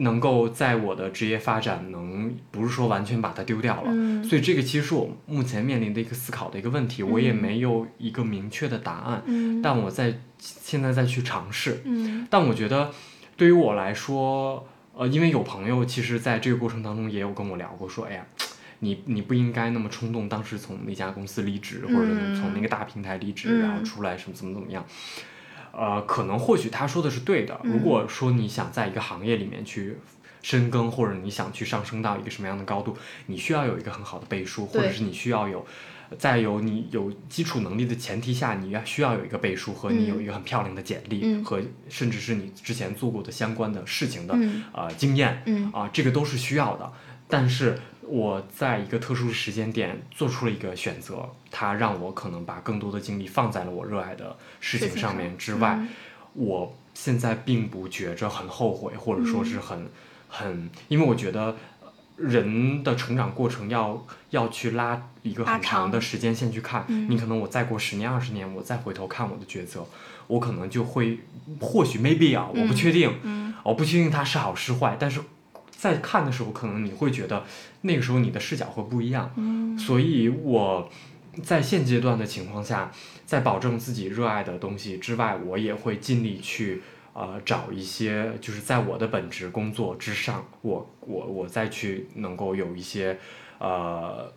[0.01, 11.81] 能够在我的职业发展能不是说完全把它丢掉了，所以这个其实是我目前面临的一个思考的一个问题，我也没有一个明确的答案，但我在现在再去尝试，
[12.29, 12.91] 但我觉得
[13.35, 18.25] 对于我来说，呃，因为有朋友其实在这个过程当中也有跟我聊过，说，哎呀，
[18.79, 22.07] 你你不应该那么冲动，当时从那家公司离职或者
[22.39, 24.85] 从那个大平台离职，然后出来什么怎么怎么样。
[25.71, 27.59] 呃，可能或许他说的是对的。
[27.63, 29.97] 如果说你想在一个行业里面去
[30.41, 35.65] 深耕，或者你想去上升到一个什么样的高度，你需要有一个很好的背书，或者是你需要有，
[36.17, 44.33] 在有你有基础能力的前提下，你要需要有一个背书和你有一个很漂亮的简历和甚至是你之前做过的相关的事情的
[44.73, 45.43] 呃经验。
[45.73, 46.91] 啊，这个都是需要的。
[47.27, 55.15] 但是我在一个特殊的时间点做出了一个选择，它让我可能把更多的精力放在了我热爱的事情上。
[55.15, 55.79] 面之外，
[56.33, 59.87] 我现在并不觉着很后悔，或者说是很
[60.27, 61.55] 很，因为我觉得
[62.17, 69.85] 人的成长过程要要去拉一个很长的时间线去看，你可能我再过十年二十年，我再回头看我的抉择，
[70.25, 71.19] 我可能就会
[71.61, 75.21] 或许 maybe 啊，我不确定，我不确定它是好是坏，但是。
[75.79, 77.41] 在看的时候，可能你会觉得
[77.83, 79.31] 那个时候你的视角会不一样。
[79.37, 80.89] 嗯，所以我
[81.41, 82.91] 在现阶段的情况下，
[83.25, 86.81] 在保证自己热爱的东西之外，我也会尽力去
[87.13, 93.17] 呃找一些，就是在我的本职工作之上，我我我再去能够有一些
[93.59, 94.29] 呃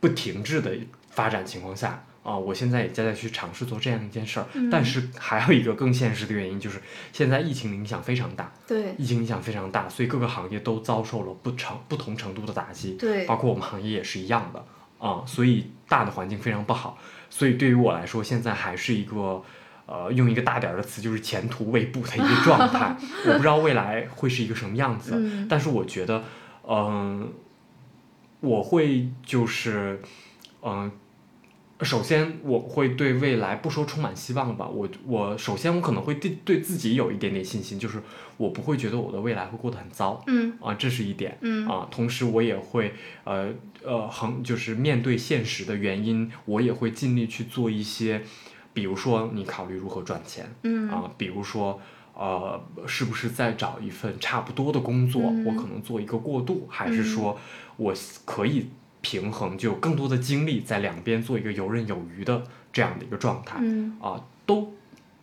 [0.00, 0.74] 不停滞的
[1.10, 2.02] 发展情况下。
[2.28, 6.78] 啊，我现在也在在去尝试做这样一件事儿，但是还有一个更现实的原因，就是
[7.10, 14.62] 现在疫情影响非常大，对，疫情影响非常大，所以各个行业都遭受了不成不同程度的打击，对，包括我们行业也是一样的
[14.98, 16.98] 啊，所以大的环境非常不好，
[17.30, 19.42] 所以对于我来说，现在还是一个
[19.86, 22.94] 呃，用一个大点儿的词，就是前途未卜的一个状态，
[23.26, 26.22] 我不知道未来会是一个什么样子，但是我觉得，
[26.68, 27.32] 嗯，
[28.40, 30.02] 我会就是
[30.60, 30.92] 嗯。
[31.82, 34.66] 首先，我会对未来不说充满希望吧。
[34.68, 38.02] 我我首先我可能会对对自己有一点点信心，就是
[38.36, 40.20] 我不会觉得我的未来会过得很糟。
[40.26, 41.38] 嗯啊，这是一点。
[41.40, 43.52] 嗯啊，同时我也会呃
[43.84, 48.22] 呃很就是面对现实的原因，我也会尽力去做一些，
[48.72, 50.52] 比如说你考虑如何赚钱。
[50.64, 51.80] 嗯啊，比如说
[52.14, 57.38] 呃是不是再找一份差不多的工作，我可能做一个过渡，还是说
[57.76, 58.66] 我可以。
[59.00, 63.58] 平衡就有更多的精力在两边做一个游刃有余的这样的一个状态，
[64.00, 64.74] 啊，都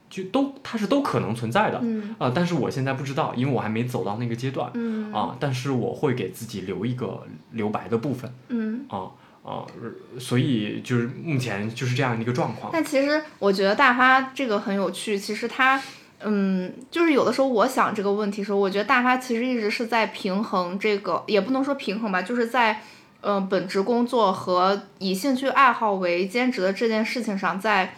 [0.10, 2.16] 就都它是都可能存在的，嗯。
[2.18, 5.12] 啊，但是我现在不知道，因为我还没走到那个阶段，嗯。
[5.12, 8.34] 啊，但是我会给自己留一个留白的部分，
[8.88, 9.12] 啊
[9.44, 9.66] 啊，
[10.18, 12.72] 所以就是目前就是这样的一个状况。
[12.72, 15.82] 但其实我觉得大发这个很有趣，其实他，
[16.22, 22.82] 嗯，就是有的时候我想这个问题的时候，我觉得大发其实一直是在平衡这个，也不能说平衡吧，就是在。
[23.28, 27.96] 嗯，本职工作和以兴趣爱好为兼职的这件事情上，在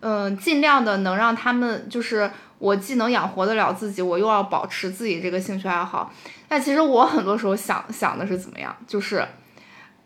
[0.00, 6.10] 嗯尽量的能让他们就是我既能养活得了自己，我又要保持自己这个兴趣爱好。
[6.48, 9.22] 但其实我很多时候想想的是怎么样，就是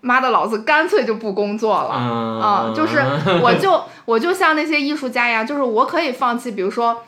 [0.00, 2.72] 妈的，老子干脆就不工作了啊！
[2.74, 2.98] 就是
[3.40, 7.00] 我就我就像那些艺术家一样，就是我可以放弃，比如说。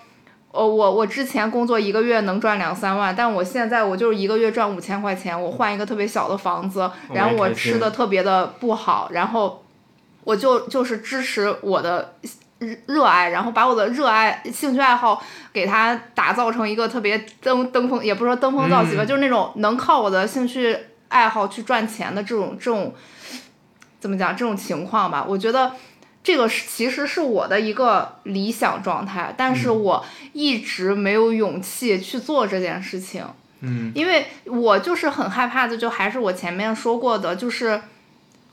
[0.57, 9.63] 呃，我我之前工作一个月能赚两三万，但我现在我就是一个月赚五千块钱，我换一个特别小的房子，然后我吃的特别的不好，然后
[10.25, 12.15] 我就就是支持我的
[12.87, 20.75] 热爱，然后把我的热爱兴趣爱好给它打造成一个特别登登峰，也不是说登峰造极吧，就是那种能靠我的兴趣
[21.09, 22.95] 爱好去赚钱的这种这种
[24.01, 25.71] 怎么讲这种情况吧，我觉得。
[26.27, 33.25] 这个是其实是我的一个理想状态，但是我一直没有勇气去做这件事情。
[33.61, 37.81] 嗯，因为我就是很害怕的，就还是我前面说过的，就是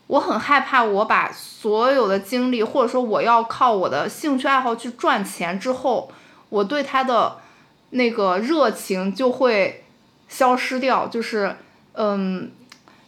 [0.06, 6.12] 我很害怕我把所有的精力，或者说我要靠我的兴趣爱好去赚钱之后，
[6.50, 7.38] 我对他的
[7.90, 9.84] 那个热情就会
[10.28, 11.08] 消失掉。
[11.08, 11.56] 就是，
[11.94, 12.52] 嗯，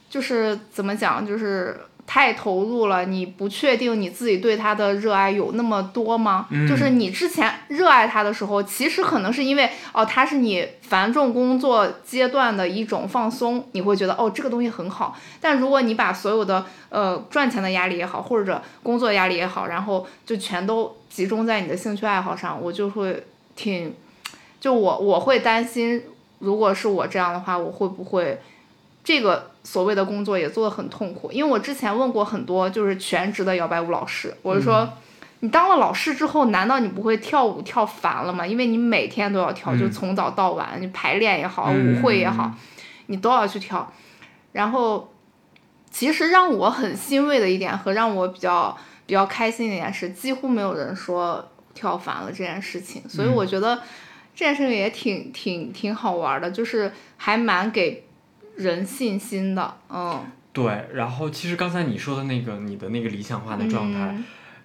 [0.09, 1.81] 就是怎么讲，就是。
[2.07, 6.47] 太投入了，你不确定你自己对他的热爱有那么多吗？
[6.69, 15.17] 就是你之前热爱他的时候，其实可能是因为哦，他是你繁重工作阶段的一种放松，你会觉得哦，这个东西很好。
[15.41, 23.23] 但如果你把所有的呃赚钱的压力也好，或者工作压力也好，然后就全都集中在你的兴趣爱好上，我就会
[23.55, 23.91] 挺，
[24.61, 26.03] 就我我会担心，
[26.37, 28.39] 如果是我这样的话，我会不会
[29.03, 29.54] 这个。
[29.65, 34.87] 所谓的工作也做得很痛苦，因为我之前问过很多就是全职的摇摆舞老师，我就说，
[35.39, 38.45] 你当了老师之后，难道你不会跳舞跳烦了吗？
[38.45, 42.51] 因为你每天都要跳，就从早到晚，你排练也好，舞会也好，
[43.07, 43.91] 你都要去跳。
[44.51, 45.11] 然后，
[45.89, 48.77] 其实让我很欣慰的一点和让我比较
[49.07, 53.01] 比较开心的一点是，几乎没有人说跳烦了这件事情。
[53.09, 53.75] 所以我觉得
[54.35, 58.04] 这件事情也挺挺挺好玩的，就是还蛮给。
[58.57, 60.87] 人信心的，嗯，对。
[60.93, 64.15] 然后其实刚才你说的那个你的那个理想化的状态，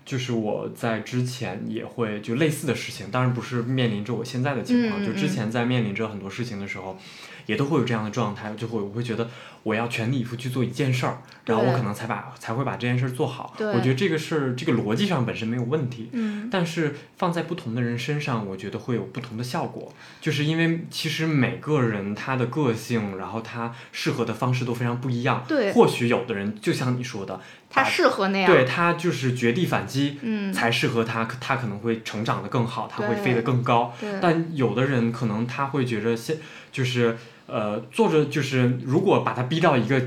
[0.05, 6.99] 就是我在之前也会就类似的事情，当然不是面临着我现在的情况，就之前在面临着很多事情的时候。
[7.47, 9.29] 也都会有这样的状态，就会我会觉得
[9.63, 13.55] 我要全力以赴去做一件事儿，然后我可能才把才会把这件事儿做好。
[13.59, 19.93] 我觉得这个事儿这个逻辑上本身没有问题，嗯，但是放在不同的人身上，我觉得会有不同的效果。
[20.21, 25.45] 就是因为其实每个人他的个性，然后他适合的方式都非常不一样。
[25.47, 27.39] 对，或许有的人就像你说的，
[27.69, 33.95] 他适合那样，对他就是绝地反击，嗯，才适合他，他可能会成长的更好，他会飞得更高。
[34.23, 36.39] 但有的人可能他会觉着现
[36.73, 37.19] 就是。
[37.51, 40.01] 呃，做着就是，如果把他逼到一个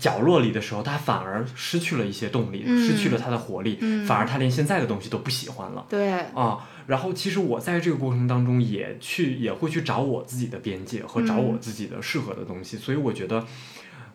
[0.00, 5.86] 角落里的时候，他反而失去了一些动力，失去了他的活力，反而他连现在的东西都不喜欢了。
[5.88, 13.46] 对啊，然后其实我在这个过程当中也去也会去找我自己的边界和找我自己的适合的东西，所以我觉得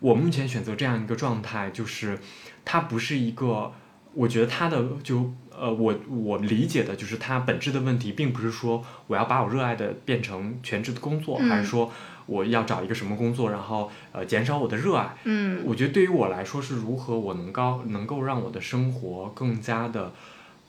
[0.00, 2.18] 我目前选择这样一个状态，就是
[2.66, 3.72] 它不是一个，
[4.12, 11.90] 我觉得它的就呃，我我理解的就是它本质的问题，并不是说我要把我热爱的变成全职的工作，还是说。
[12.26, 15.14] 我要找一个什么工作，然后呃减少我的热爱。
[15.24, 20.12] 嗯，我觉得对于我来说是如何我能高能够让我的生活更加的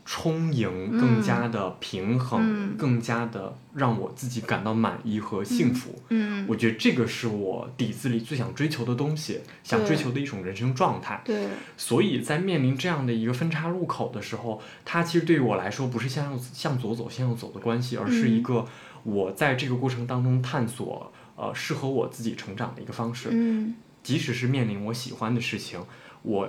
[0.06, 5.98] 充盈，更加的平衡，更加的让我自己感到满意和幸福。
[6.10, 11.22] 嗯，我觉得这个是我底子里最想追求的东西，想追求的一种人生状态。
[11.24, 11.48] 对，
[11.78, 18.66] 所以在面临这样的一个分叉路口的时候，它其实对于我来说不是向右向左走向右走的关系，而是一个
[19.04, 21.14] 我在这个过程当中探索。
[21.36, 23.30] 呃，适合我自己成长的一个方式。
[23.32, 25.80] 嗯，即使是面临我喜欢的事情，
[26.22, 26.48] 我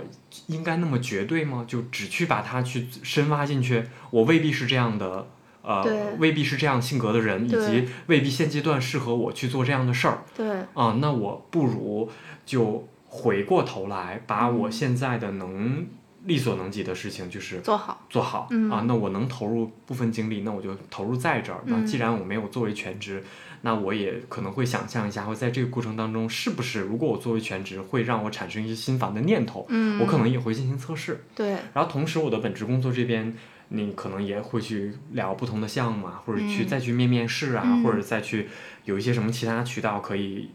[0.48, 1.64] 应该那么绝对吗？
[1.66, 3.84] 就只去把它去深挖进去？
[4.10, 5.26] 我未必是这样的，
[5.62, 10.22] 呃，未必是这样性格的人，以及未必现阶段适合我去做这样的事儿。
[10.36, 10.46] 对。
[10.74, 12.10] 啊，那我不如
[12.44, 15.86] 就回过头来，把我现在的能
[16.24, 18.48] 力所能及的事情，就是做好，做好。
[18.70, 21.60] 啊，那我能投入部分精力，那我就投入在这儿。
[21.66, 23.24] 那既然我没有作为全职。
[23.66, 29.64] 那我也可能会想象一下，会在这个过程当中，是不是如果我作为全职，会让我产生一些心烦的念头？
[29.70, 31.24] 嗯，我可能也会进行测试。
[31.34, 31.52] 对。
[31.72, 33.34] 然后同时，我的本职工作这边，
[33.68, 38.48] 你可能也会去聊不同的项目啊，或者去再去面面试啊，或者再去
[38.84, 40.50] 有一些什么其他渠道可以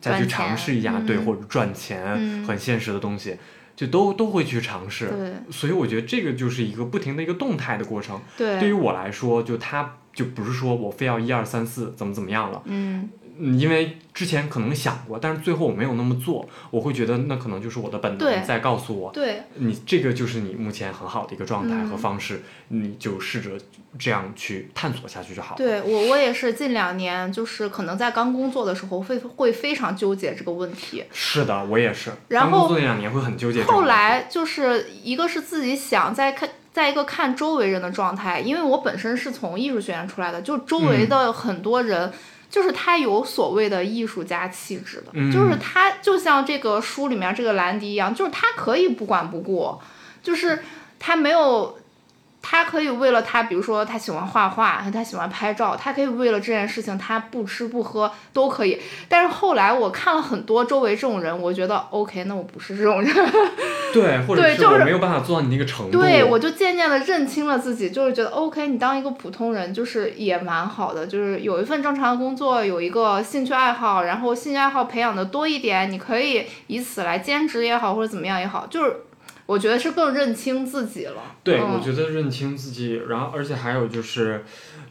[0.00, 3.36] 再去尝试一下，对，或者赚钱很现实的东西，
[3.76, 5.06] 就都都会去尝试。
[5.06, 5.52] 对。
[5.52, 8.20] 所以我觉得这个就是一个不停的一个动态的过程。
[8.36, 8.58] 对。
[8.58, 9.98] 对于我来说，就它。
[10.12, 13.08] 就不是说我非要一二三四怎么怎么样了，嗯，
[13.58, 23.50] 因为之前可能想过，但是最后我没有那么做，我会觉得那可能就是我的本能在告诉我，对，你这个就是你目前很好的一个状态和方式，你就试着
[23.98, 25.56] 这样去探索下去就好了。
[25.56, 31.02] 对我，我也是近两年，就是可能在刚工作的时候会会非常纠结这个问题。
[31.10, 32.12] 是的，我也是。
[32.28, 33.64] 然后刚工作那两年会很纠结。
[33.64, 36.48] 后来就是一个是自己想在看。
[36.72, 42.12] 再一个看周围人的状态，因为我本身是从艺术学院出来的，就周围的很多人，
[42.50, 49.78] 就是他有所谓的艺术家气质的，就是他就像这个书里面这个兰迪一样，就是他可以不管不顾，
[50.22, 50.62] 就是
[50.98, 51.78] 他没有。
[52.42, 58.82] 他可以为了他，比如说他喜欢画画，他喜欢拍照，他可以为了这件事情，他不吃不喝都可以。
[59.08, 63.14] 但是后来我看了很多周围这种人，我觉得 OK，那我不是这种人。
[63.94, 66.00] 对， 或者是我没有办法做到你那个程度。
[66.00, 78.96] 对，我就渐渐的认清了自己，就是觉得 OK，你当一个普通人就是也蛮好的，就是有一份正常的工作，有一个兴趣爱好，然后兴趣爱好培养的多一点，你可以以此来兼职也好，或者怎么样也好，就是。
[79.52, 81.36] 我觉得是更认清自己了。
[81.44, 84.44] 对，我觉得认清自己，然后而且还有就是，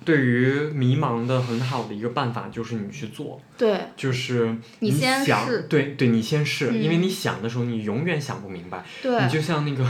[0.05, 3.41] 对于迷茫的很好的一个办法就是你去做。
[3.57, 3.79] 对。
[3.97, 5.65] 就是你先试。
[5.67, 8.85] 对对，你先试，因为你想的时候你永远想不明白。
[9.01, 9.19] 对。
[9.23, 9.83] 你就像那个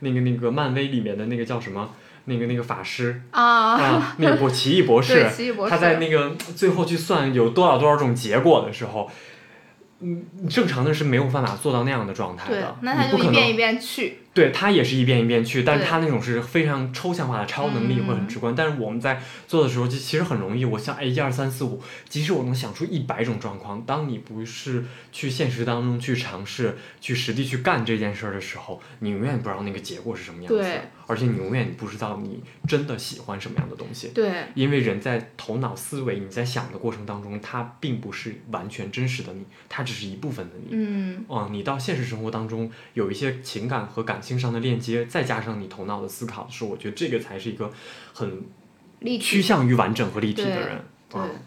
[0.00, 1.90] 那个那个漫威里面的那个叫什么
[2.24, 9.10] 那个那个法师啊啊，那个博奇异博士，奇异博士， 他在那个最后去算有多少多少种结果的时候。
[10.04, 14.18] 嗯，正常的是没有办法做到那样的状态的，那他就一遍一遍去。
[14.34, 18.52] 对他也是一遍一遍去，但是他那种是非常抽象化的超能力会很直观。
[18.54, 20.64] 但是我们在做的时候，就其实很容易。
[20.64, 30.80] 我想，哎，一二三四五，即使我能想出一百种状况，当你不是去现实当中去尝试、去实地去干这件事儿的时候，你永远不知道那个结果是什么样子。
[31.06, 34.08] 而且你永远不知道你真的喜欢什么样的东西。
[34.14, 34.44] 对。
[34.54, 40.68] 因为人在头脑思维你在想的过程当中，它并不是完全真实的你，它只是一部分的你。
[40.72, 41.24] 嗯。
[41.28, 45.04] 啊，你到现实生活当中有一些情感和感性上的链接。
[45.04, 47.70] 再加上你头脑的思考的时候，我觉得这个才是一个
[48.12, 48.42] 很
[49.20, 50.84] 趋向于完整和立体的人。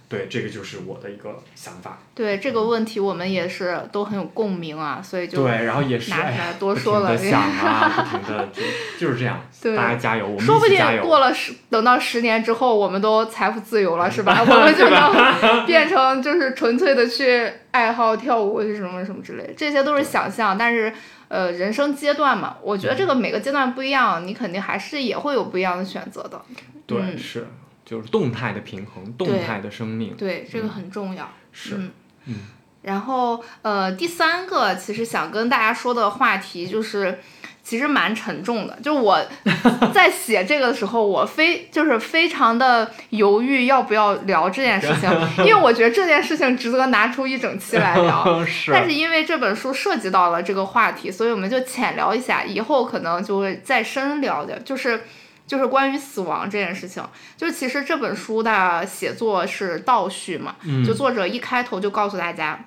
[0.09, 1.99] 对，这个就是我的一个想法。
[2.15, 7.17] 对这个问题，我们也是都很有共鸣啊，所以就对，然后也是拿出来多说了。
[7.17, 8.61] 想啊，不停的就
[8.97, 9.41] 就是这样，
[9.75, 14.39] 大家加油，我们说不定过了十，等到十年之后，我们都财富自由了，是吧？
[14.47, 20.57] 我们就能变成就是纯粹的去爱好跳舞，是什么什么之类，这些都是想象。
[20.57, 20.93] 但是
[21.27, 26.41] 呃，人生阶段嘛，我觉得这个每个阶段不一样，你肯定还是也会有不一样的选择的。
[26.85, 27.45] 对，是。
[27.87, 31.31] 就是动态的平衡，动态的生命，对这个很重要。
[31.53, 31.79] 是，
[32.25, 32.35] 嗯。
[32.81, 37.19] 然后，呃，第三个其实想跟大家说的话题就是，
[37.63, 38.77] 其实蛮沉重的。
[38.83, 39.25] 就我
[39.93, 45.09] 在写这个的时候，我非就是非常的犹豫要不要聊这件事情，
[45.39, 48.43] 因为我觉得这件事情值得拿出一整期来聊。
[48.45, 48.71] 是。
[48.71, 55.03] 但是因为这本书涉及到了这个话题，所以我们就浅聊一下，以后可能就会再深聊的，就是。
[55.47, 57.03] 就是关于死亡这件事情，
[57.35, 62.63] 就是其实这本书的写作是倒叙嘛，就作者一开头就告诉大家。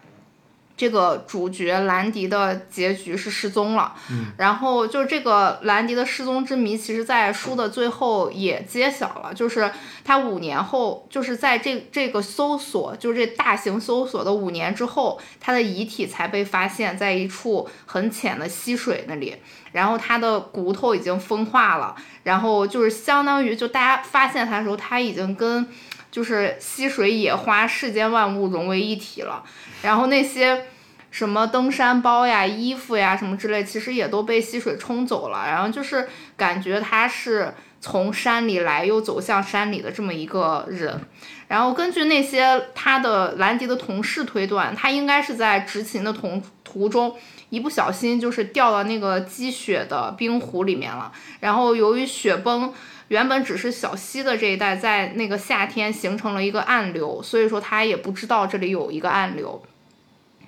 [0.76, 3.94] 这个主角兰迪的结局是失踪了，
[4.38, 9.70] 然后就是这个兰迪的失踪之谜，其实，在书的最后也揭晓了，就是
[10.02, 19.36] 他五年后，就是在这这个搜索，就是这大型搜索的五年之后，他的遗体才被发现在一处很浅的溪水那里，
[19.72, 25.66] 然后他的骨头已经风化了，然后就是相当于就大家发现他的时候，他已经跟
[26.10, 29.44] 就是溪水、野花、世间万物融为一体了。
[29.82, 30.66] 然后那些
[31.10, 35.44] 什么登山包呀、衣服呀什么之类，其实也都被溪水冲走了。
[35.46, 41.00] 然后就是感觉他是从山里来又走向山里的这么一个人。
[41.48, 47.14] 然后根据那些他的兰迪的同事推断，他应该是在执勤的同途中
[47.50, 51.12] 一不小心就是掉到那个积雪的冰湖里面了。
[51.40, 52.72] 然后由于雪崩，
[53.08, 59.62] 原本只是小溪的这一带，在那个夏天形成了一个暗流，所以说他也不知道这里有一个暗流。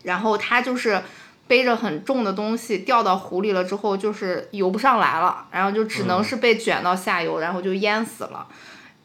[0.04, 1.00] 然后他就是
[1.46, 8.46] 背着很重的东西掉到湖里了，之后就是游不上来了，然后就只能是被卷到下游，然后就淹死了。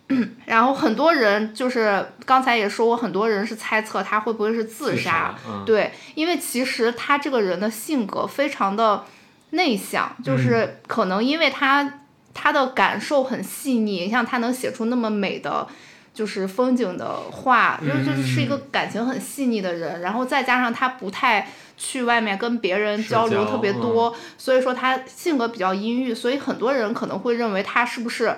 [0.46, 5.36] 然后很多人就是刚才也说过，很多人是猜测他会不会是自杀。
[5.66, 9.04] 对，因为其实他这个人的性格非常的
[9.52, 12.02] 内向，就是可能因为他
[12.34, 15.68] 他的感受很细腻，像他能写出那么美的。
[16.14, 21.48] 就是风景的画，就是就是一个感情很细腻的人，然后再加上他不太
[21.78, 28.36] 去外面跟别人交流特别多，所以说他性格比较阴郁，所以很多人可能会认为他是不是，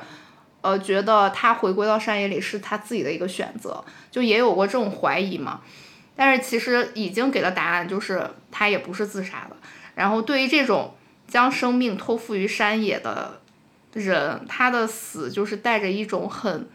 [0.61, 5.61] 呃，觉得他回归到山野里是他自己的一个选择，就也有过这种怀疑嘛。
[6.15, 9.55] 但是其实已经给了答案，就是他也不是自杀的。
[9.95, 10.95] 然后对于这种
[11.27, 13.39] 将生命托付于山野的
[13.93, 16.67] 人，他的死就是带着一种很。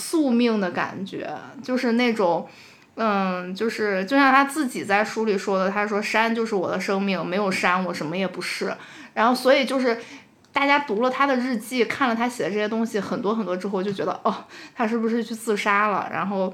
[0.00, 1.28] 宿命的感觉，
[1.60, 2.48] 就是那种，
[2.94, 8.72] 嗯，就是就像他自己在书里说的，他说山就是我的生命，没有山我什么也不是。
[9.12, 10.00] 然后所以就是
[10.52, 14.44] 大家读了他的日记，看了他写的这些东西很多很多之后，就觉得哦，
[14.74, 16.08] 他是不是去自杀了？
[16.12, 16.52] 然后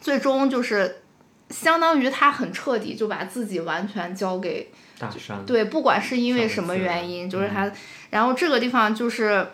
[0.00, 1.02] 最终就是
[1.50, 5.44] 相当于他很彻底就把自己完全交给大山。
[5.44, 7.70] 对，不管是因为什么原因，就是他，
[8.10, 9.46] 然后这个地方就是。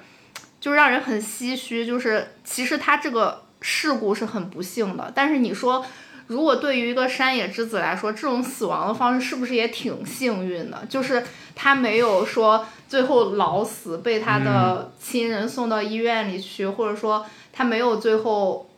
[0.60, 5.84] 就让人很唏嘘，就是其实他这个事故是很不幸的，但是你说，
[6.26, 10.84] 如果对于一个山野之子来说，这种死亡的方式是不是也挺幸运的？
[10.88, 11.22] 就是
[11.54, 18.68] 他没有说最后老死，被他的亲人送到医院里去，或者说他没有最后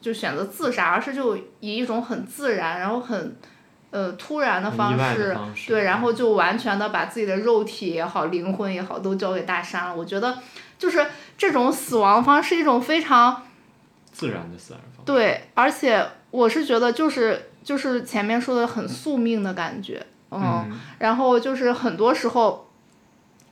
[0.00, 3.36] 就选择自杀，而是就以一种很自然，然后很
[3.90, 5.36] 呃突然的方式，
[5.66, 9.94] 对，然后就完全的把自己的肉体也好，灵魂也好，都交给大山了。
[9.94, 10.38] 我觉得
[10.78, 11.06] 就是。
[11.38, 13.42] 这种死亡方式一种非常
[14.10, 15.02] 自然的死亡方式。
[15.04, 22.68] 对，而且我是觉得就是就是前面说的很宿命的感觉，嗯，然后就是很多时候，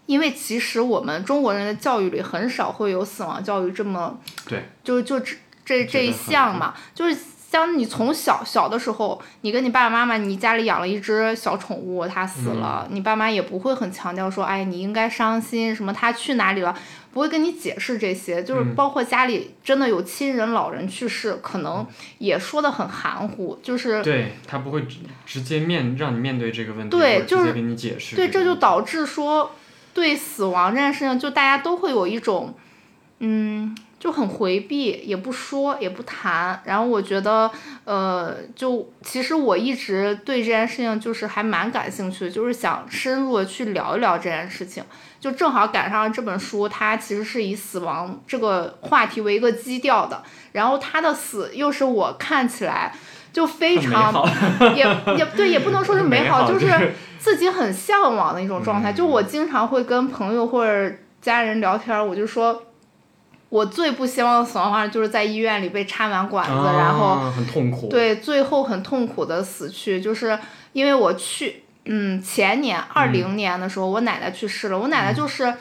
[0.07, 7.17] 因为其实我们中国人的教育里很少会有死亡教育这么，对，就就这这这一项嘛，就是。
[7.55, 16.77] 像你从小小的时候，你跟你爸爸妈妈，你家里养了一只小宠物，它死了，你爸妈也不会很强调说，哎，你应该伤心，什么它去哪里了，
[17.15, 21.87] 不会跟你解释这些，就是包括家里真的有亲人老人去世，可能
[22.19, 29.53] 也说的很含糊，就是对他不会直直接面让你面对这个问题，对，就是给你解释，对，这就导致说
[29.95, 32.53] 对死亡这件事情，就大家都会有一种，
[33.21, 33.75] 嗯。
[34.05, 36.61] 就很回避，也不说，也不谈。
[36.67, 37.51] 然后我觉得，
[37.85, 44.85] 呃，就其实我一直对这件事情就是还蛮感兴趣的，就是想深入的去聊一聊这件事情。
[45.19, 50.23] 就正好赶上这本书，它其实是以死亡这个话题为一个基调的。
[50.53, 52.95] 然后他的死又是我看起来
[53.33, 54.13] 就非常
[54.77, 54.85] 也
[55.17, 58.93] 也对，也不能说是 美好，就是自己很向往的一种状态。
[58.93, 62.63] 就我经常会跟朋友或者家人聊天，我就说。
[63.55, 67.87] 我最不希望的死亡方式就是在医院里被插满管子，然后很痛苦。
[67.89, 70.37] 对，最后很痛苦的死去，就是
[70.73, 74.77] 因为我去，嗯，前年二零年的时候，我奶奶去世了。
[74.77, 75.55] 我奶奶就是，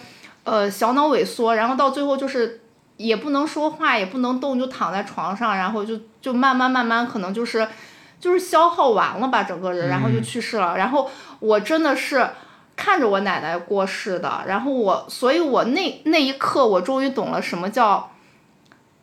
[0.43, 2.61] 呃，小脑萎缩，然后到最后就是
[2.97, 7.67] 也不能说话，也不能动，就躺在床上，然后就就慢慢慢慢可能就是
[8.19, 10.75] 就是消耗完了吧，整个人，然后就去世了。
[10.75, 12.27] 然后我真的是。
[12.75, 18.11] 看着我奶奶过世的，然后我，所以我那那一刻，我终于懂了什么叫，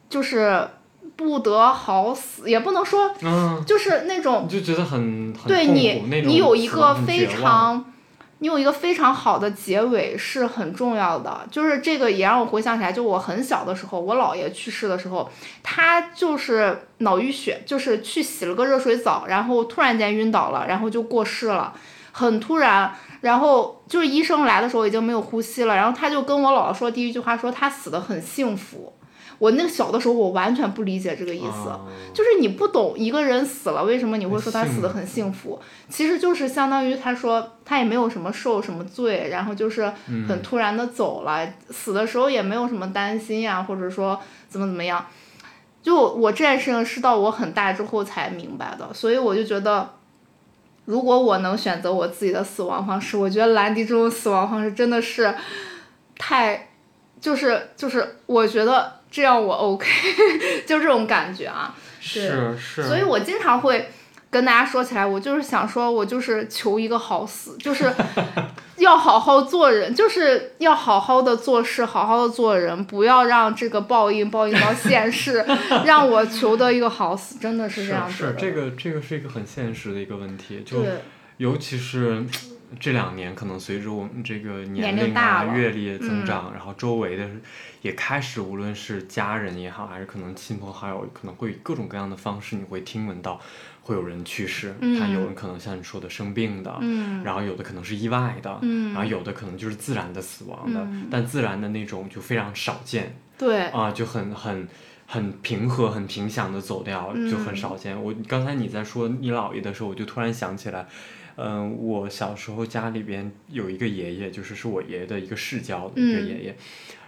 [0.09, 0.69] 就是
[1.17, 7.93] 不得好死，也不能说，嗯，就是那种，就觉得很很对你，你有一个非常，
[8.39, 15.31] 你有一个非常好的结尾是很重要的，就是这个也让我回想起来，就我很小的时候，我姥爷去世的时候，
[15.63, 21.73] 他就是脑淤血，就是去洗了个热水澡，然后突然间晕倒了，然后就过世了，
[22.11, 22.93] 很突然。
[23.21, 28.93] 然后就是医生来的时候已经没有呼吸了，然后他就跟我姥姥说第一句话说他死的很幸福。
[29.39, 31.71] 我那个小的时候我完全不理解这个意思，
[32.13, 35.59] 就是你不懂一个人死了为什么你会说他死的很幸福，
[35.89, 39.91] 其实就是相当于他说他也没有什么受什么罪，然后就是
[40.29, 45.07] 很突然的走了，死的时候也没有什么担心呀，或者说怎么怎么样。
[45.83, 49.89] 就我这件事情是到我很大之后才明白的，所以我就觉得。
[50.85, 55.35] 如果我能选择我自己的死亡方式，我觉得兰迪这种死亡方式真的是
[56.19, 56.69] 太，
[57.21, 59.87] 就是就是，我觉得这样我 OK，
[60.67, 61.75] 就这种感觉啊。
[62.01, 62.83] 是是。
[62.83, 63.91] 所以我经常会。
[64.31, 67.93] 跟大家说起来，我就是想说，我就是求一个好死，就是
[68.79, 75.45] 要好好做人，就是要好好的做事，好好的做人，不要让这个报应报应到现世，
[75.85, 78.09] 让我求得一个好死，真的是这样。
[78.09, 80.85] 是这个，这个是一个很现实的一个问题，就
[81.39, 82.25] 尤其是
[82.79, 87.29] 这两年，可能随着我们这个年龄啊、阅历增长，然后周围的
[87.83, 93.41] 也开始，无论是家人也好，还是可能亲朋好友，可能会以各种各样的方式，你会听闻到。
[93.83, 96.79] 会有人去世，他有人可能像你说的生病的，
[97.25, 98.59] 然后有的可能是意外的，
[98.93, 104.69] 然后有的可能就是自然的死亡的，但自然的那种就非常少见，对，啊，就很很
[105.07, 108.01] 很平和、很平祥的走掉，就很少见。
[108.01, 110.87] 我刚才你在说你姥爷的时候，我就突然想起来，
[111.37, 116.57] 嗯，我小时候家里边有一个爷爷，就是是我爷爷的一个世交的一个爷爷，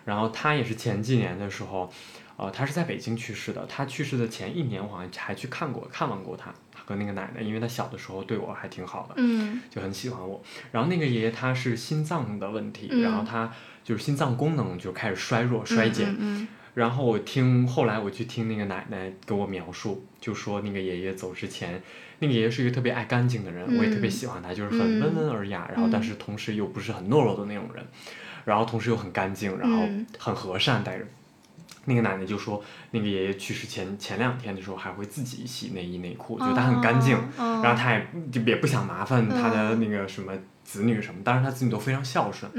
[0.05, 1.93] 然后他也是前几年的时候，
[2.37, 6.53] 呃，他是在北京去世的，他去世的前一年，我好像还去看过看望过他。
[6.85, 10.43] 和那个奶奶，因为他小的时候对我还挺好的，嗯，就很喜欢我。
[10.73, 13.53] 然后那个爷爷他是心脏的问题，然后他
[13.85, 16.49] 就是心脏功能就开始衰弱衰减。
[16.75, 21.81] 然后我听后来我去听那个奶奶给我描述，就说那个爷爷走之前，
[22.19, 27.87] 那个爷爷是一个特别爱干净的人，我也特别喜欢他，就是很温文尔雅，然后但是同时又不是很懦弱的那种人，
[28.45, 29.87] 然后同时又很干净，然后
[30.19, 31.07] 很和善待人。
[31.85, 32.63] 那个奶奶就说，
[32.93, 40.33] 那个爷爷去世前前两天的时候还会自己洗内衣内裤，觉得他很干净，然后他也就也不想麻烦他的那个什么
[40.65, 42.51] 子女什么，当然他子女都非常孝顺，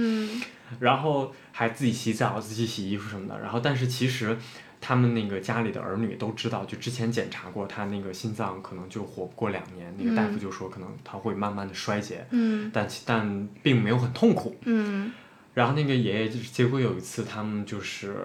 [0.80, 3.40] 然后还自己洗澡、自己洗衣服什么的。
[3.40, 4.38] 然后但是其实
[4.82, 12.26] 他们那个家里的儿女都知道，就之前检查过他那个心脏可能就活不过两年，那个大夫就说可能他会慢慢的衰竭，
[12.74, 14.58] 但但并没有很痛苦。
[15.54, 18.16] 然后那个爷爷就是，结果有一次他们就是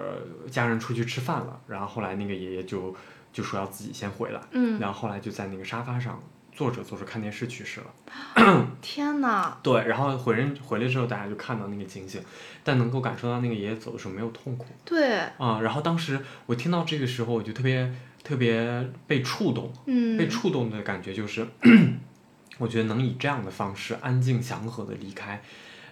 [0.49, 2.95] 家人出去吃饭了，然后后来那个爷爷就
[3.31, 6.21] 就说要自己先回来，嗯，然后后来就在那个沙发上
[6.51, 8.65] 坐着坐着看电视去世了。
[8.81, 9.57] 天哪！
[9.61, 12.19] 对，然后回人回来之后，大家就看到那个情景，
[12.63, 14.65] 但能够感受到那个爷爷走的时候没有痛苦。
[14.83, 15.19] 对。
[15.37, 21.45] 啊，然后当时我听到这个时候，我就特别特别被触动，嗯，被触动的感觉就是，
[22.57, 25.41] 我觉得能以这样的方式安静祥和的离开。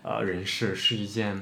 [0.08, 1.38] 呃，人事是一件，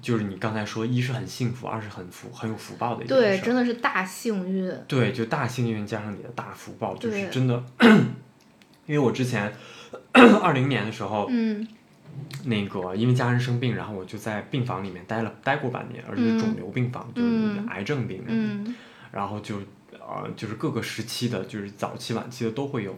[0.00, 3.22] 就是你刚才说，一是很幸福，二是很福很有福报的一件事。
[3.22, 4.72] 对，真的是大幸运。
[4.86, 7.60] 对，就大幸运加上你的大福报，就是真的。
[8.86, 9.52] 因为我之前
[10.12, 11.66] 二零年的时候，嗯，
[12.44, 18.76] 那个因为家人生病，然后我就在病房里面待了待过半年，而且肿瘤病房，就是癌症病人，
[19.10, 19.56] 然后就
[19.92, 22.96] 呃，就是各个时期的，就是早期、晚期的都会有。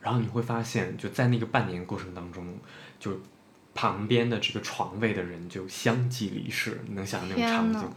[0.00, 2.44] 然后你会发现，就在那个半年过程当中，
[2.98, 3.16] 就。
[3.74, 7.88] 旁边的这个床位的人就相继离世，你能想象那种场景，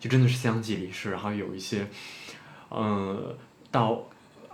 [0.00, 1.10] 就真的是相继离世。
[1.10, 1.86] 然后有一些，
[2.68, 3.36] 呃，
[3.70, 4.04] 到。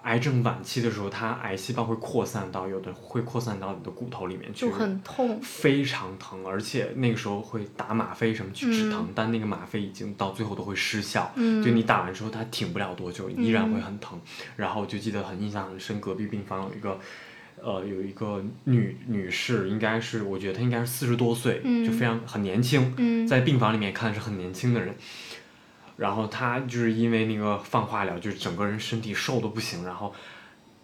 [0.04, 14.18] 癌症晚期的时候，它癌细胞会扩散到有的会扩散到你的骨头里面去，就很痛，非常疼，而且那个时候会打吗啡什么去止疼，但那个吗啡已经到最后都会失效，就你打完之后它挺不了多久，依然会很疼。
[14.56, 16.98] 然后就记得很印象很深，隔壁病房有一个，
[17.62, 24.94] 呃，有一个女女士，应该是我觉得她应该是四十多岁，就非常很年轻，在病房里面看是很年轻的人。
[25.96, 29.84] 然后她就是因为那个放化疗，就是整个人身体瘦的不行。
[29.84, 30.14] 然后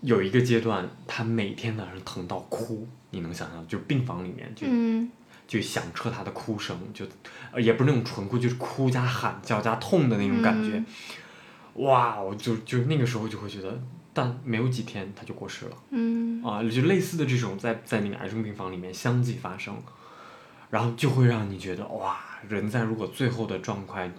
[0.00, 3.66] 有一个阶段，她每天晚上疼到哭，你能想象？
[3.68, 4.66] 就病房里面就
[5.46, 7.06] 就响彻她的哭声，就
[7.60, 10.82] 也不是那种纯哭，就是哭加喊叫加痛的那种感觉。
[11.74, 12.20] 哇！
[12.20, 13.80] 我就就那个时候就会觉得，
[14.14, 15.76] 但没有几天他就过世了。
[15.90, 19.76] 嗯啊，就类似的这种在在那个癌症病房里面相继发生，
[20.70, 22.16] 然后就会让你觉得哇，
[22.48, 24.10] 人在如果最后的状态。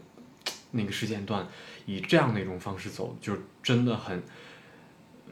[0.71, 1.47] 那个时间段，
[1.85, 3.31] 以这样的一种方式走，就
[3.63, 4.21] 真的很，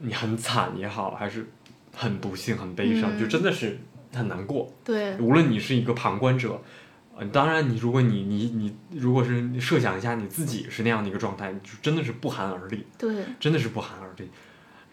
[0.00, 1.46] 你很惨也好，还是
[1.92, 3.78] 很不幸、很悲伤，就真的是
[4.14, 4.72] 很难过。
[4.82, 6.62] 对，无论你是一个旁观者，
[7.18, 12.86] 嗯，当然你如果你你你如果是设想一下你自己是那样的一个状态，就真的是不寒而栗。
[12.96, 14.30] 对，真的是不寒而栗。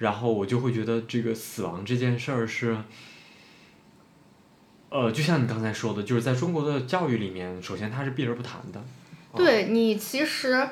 [0.02, 2.76] 然后我就会觉得这个死亡这件事儿是，
[4.90, 8.84] 呃，就像你刚才说的，就是在中国的教育里面，首先它是避而不谈的。
[9.36, 10.70] 对你其实，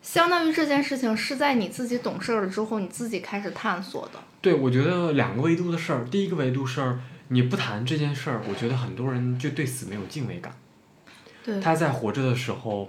[0.00, 4.18] 相当于这件事情是在你自己懂事了之后，你自己开始探索的。
[4.40, 10.56] 对，我觉得两个维度的事儿，第一个维度是，你不谈这件事儿，我觉得很多人就对死没有敬畏感。
[11.44, 11.60] 对。
[11.60, 12.88] 他在活着的时候，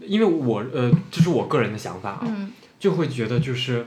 [0.00, 3.86] 因为我呃，这是我个人的想法啊，就会觉得就是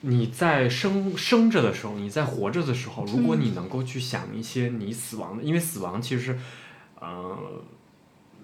[0.00, 6.38] 你在生生着的时候，你在活着的时候，如果你能够去想一些你死亡的，因为死亡其实，
[7.00, 7.62] 呃。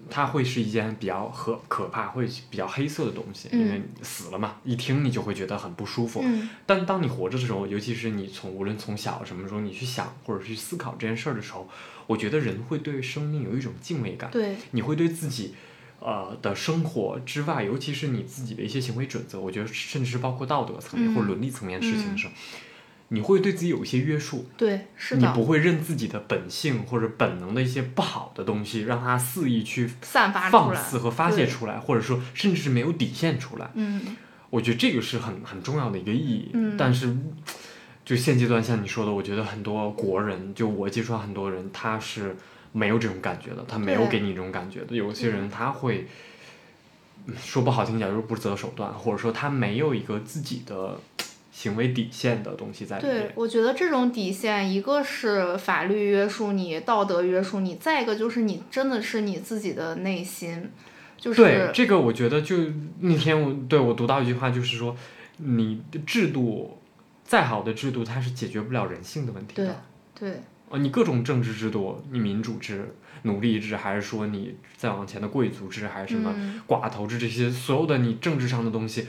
[0.09, 6.21] 它会是一件比较可可怕，会比较黑色的东西，因为死了嘛，一听你就会觉得很不舒服。
[6.65, 11.69] 但当你活着的时候，尤其是你从无论从小什么时候你去想或者去思考这件事儿的时候，
[12.05, 14.29] 我觉得人会对生命有一种敬畏感。
[14.29, 15.53] 对，你会对自己，
[16.03, 22.33] 呃的生活之外，尤其是你自己的一些行为准则，我觉得甚至是包括道德层面或者伦理层面的事情的时候。
[23.09, 25.21] 你会对自己有一些约束，对，是的。
[25.21, 33.69] 你不会任自己的本性或者本能的一些不好的东西，让它肆意去散发放肆和发泄出来，或者说甚至是没有底线出来。
[33.75, 34.17] 嗯，
[34.49, 36.49] 我觉得这个是很很重要的一个意义。
[36.53, 37.15] 嗯，但是
[38.03, 42.35] 就现阶段像你说的，我觉得很多国人，就我接触到很多人，他是
[42.73, 44.93] 没有这种感觉的，他没有给你这种感觉的。
[44.93, 46.05] 有些人他会
[47.37, 50.99] 说不好听点，就是不择手段，或者说他没有一个自己的。
[51.55, 53.15] 行为底线的东西在里面。
[53.15, 60.71] 对，我觉得这种底线，一个是法律约束你，道德约束你，再一个就是你真的是你自己的内心，
[61.15, 61.39] 就是。
[61.39, 62.57] 对这个，我觉得就
[63.01, 64.97] 那天我对我读到一句话，就是说，
[65.37, 66.79] 你的制度
[67.23, 69.75] 再好的制度，它是解决不了人性的问题的。
[70.19, 70.31] 对。
[70.31, 70.41] 对。
[70.73, 76.33] 哦，你各种政治制度，你民主制、奴隶制，还是说你再往前的贵族制，还是什么
[76.67, 79.07] 寡头制，这些所有的你政治上的东西。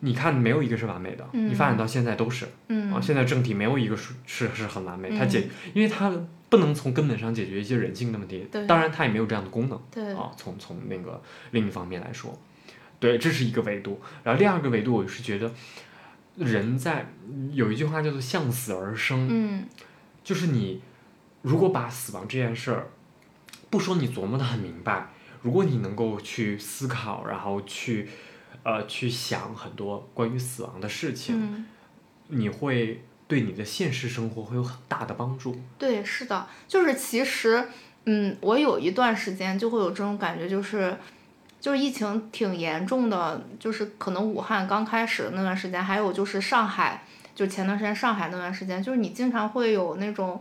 [0.00, 1.26] 你看，没有一个是完美的。
[1.32, 2.44] 你发展到现在都是。
[2.92, 5.16] 啊，现在政体没有一个是是是很完美。
[5.16, 6.12] 它解，因为它
[6.50, 8.46] 不能从根本上解决一些人性的问题。
[8.68, 10.14] 当然，它也没有这样的功能。
[10.14, 11.22] 啊，从从那个
[11.52, 12.38] 另一方面来说，
[13.00, 13.98] 对，这是一个维度。
[14.24, 15.50] 然后第二个维度，我是觉得，
[16.36, 17.06] 人在
[17.54, 19.28] 有一句话叫做“向死而生”。
[19.32, 19.64] 嗯。
[20.24, 20.82] 就是你，
[21.42, 22.88] 如果把死亡这件事儿，
[23.70, 25.10] 不说你琢磨的很明白，
[25.42, 28.08] 如果你能够去思考，然后去。
[28.64, 31.66] 呃，去想很多关于死亡的事情，
[32.28, 35.58] 你会对你的现实生活会有很大的帮助。
[35.76, 37.66] 对，是的，就是其实，
[38.04, 40.96] 嗯，我有一段时间就会有这种感觉，就是，
[41.60, 47.04] 就是疫情挺严重的，就是可能武汉刚开始的那段时间，还有就是上海，
[47.34, 50.40] 就前段时间上海那段时间，就是你经常会有那种。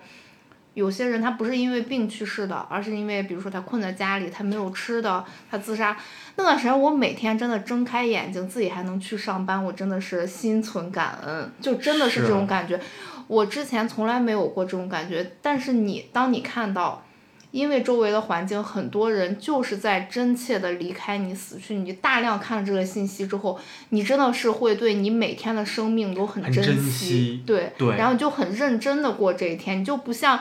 [0.73, 5.97] 有些人他不是因为病去世的，而是因为比如说他困在家里，他没有吃的，他自杀。
[6.37, 12.79] 那段时间我每天真的睁开眼睛，自己还能去上班，我真的是心存感恩，就真的是这种感觉。
[13.27, 17.03] 我之前从来没有过这种感觉，但是你当你看到，
[17.51, 30.39] 因为周围的环境很多人就是在真切的离开你死去，你大量看了这个信息之后，你真的是会对你每天的生命都很珍惜，对，然后就很认真的过这一天，你就不像。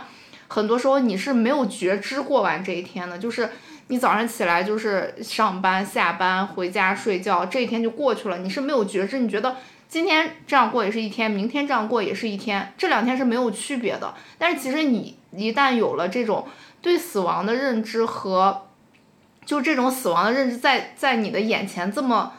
[0.52, 3.48] 很多时候你是没有觉知过完这一天的，就是
[3.86, 9.20] 你早上起来就是上班、下班、回家睡觉，这一天就过去了，你是没有觉知。
[9.20, 9.54] 你觉得
[9.88, 14.12] 今天这样过也是一天，明天这样过也是一天，这两天是没有区别的。
[14.38, 16.44] 但是其实你一旦有了这种
[16.80, 18.66] 对死亡的认知和，
[19.44, 22.32] 就这种死亡的认知在在你的眼前这么，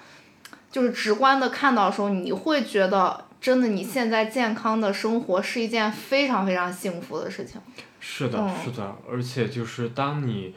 [0.71, 7.61] 就是直观的看到的时候，你会觉得真的你现在健康的生活是一件非常非常幸福的事情。
[7.99, 10.55] 是的，是的，而且就是当你。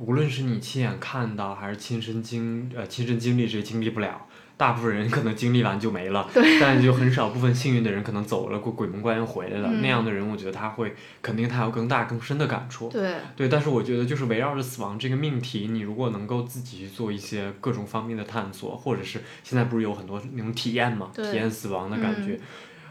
[0.00, 4.27] 无论是你亲眼看到，还是亲身经呃亲身经历，这经历不了。
[4.58, 6.28] 大部分人可能经历完就没了，
[6.60, 9.70] 但就很少部分幸运的人可能走了过鬼门关又回来了。
[9.80, 12.90] 那样的人，我觉得他会肯定他有更大更深的感触。
[12.90, 22.38] 对对，但是我觉得就是围绕着死亡这个命题，你如果能够自己去做一些各种方面的探索，或者是现在不是有很多那种体验嘛，体验死亡的感觉，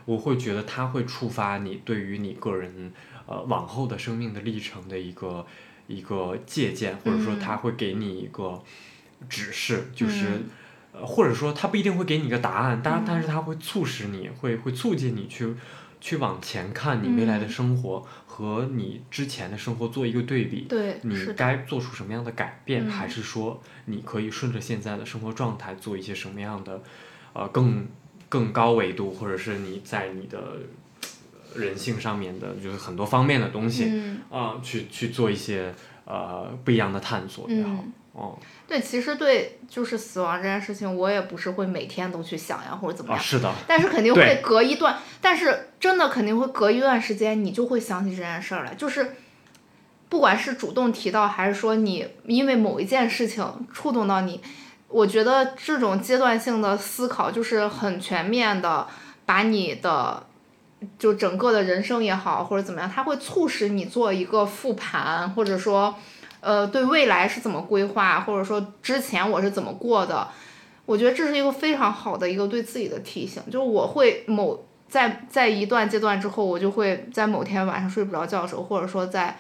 [0.06, 2.92] 我会觉得它会触发你对于你个人
[3.26, 5.46] 呃往后的生命的历程的一个。
[5.90, 8.62] 一个借鉴，或者说他会给你一个
[9.30, 10.42] 指示，就是
[11.00, 15.54] 呃，或者说他不一定会给你一个答案，但但是他会促使你，会会促进你去
[16.02, 20.66] 去往前看你未来的生活和你之前的生活做一个对比，
[21.04, 26.82] 你该做出什么样的改变，还是说你可以顺着现在的生活状态做一些什么样的
[27.34, 27.86] 呃更
[28.30, 30.40] 更高维度，或者是你在你的。
[31.56, 33.92] 人性上面的，就是很多方面的东西，
[34.30, 35.74] 啊，去去做一些
[36.06, 37.84] 呃不一样的探索也好，
[38.18, 38.36] 哦，
[38.68, 49.18] 对，其实对，就是死亡这件事情，我也不是会每天都去想呀，或者怎么样，是的，但是肯定会隔一段，但是真的肯定会隔一段时间，你就会想起这件事儿来，就是
[50.10, 54.42] 不管是主动提到，还是说你因为某一件事情触动到你，
[54.88, 58.88] 我觉得这种阶段性的思考，就是很全面的
[59.28, 60.24] 把你的。
[61.00, 65.96] 就整个的人生也好，或者怎么样，它会促使你做一个复盘，或者说，
[66.40, 70.28] 呃，对未来是怎么规划，或者说之前我是怎么过的。
[70.86, 73.44] 我觉得这是一个非常好的一个对自己的提醒。
[73.48, 79.38] 就是我会某在在一段阶段之后，我就会在某天晚上睡不着觉的时候，或者说在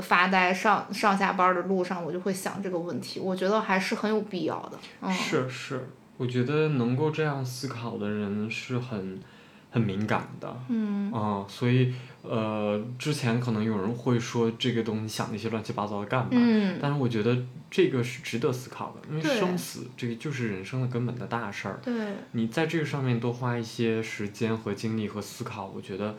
[0.00, 3.20] 发呆上上下班的路上，我就会想这个问题。
[3.20, 5.12] 我觉得还是很有必要的。
[5.12, 9.20] 是是，我觉得能够这样思考的人是很。
[9.68, 11.92] 很敏感的，嗯，啊，所以，
[12.28, 16.28] 呃，之前可能有人会说这个东西想那些乱七八糟的干嘛？
[16.32, 17.36] 嗯，但是我觉得
[17.70, 21.80] 这个是值得思考的，因为生死这个就是人生的根本的大事儿。
[21.82, 21.94] 对，
[22.32, 26.16] 你在这个上面多花一些时间和精力和思考，我觉得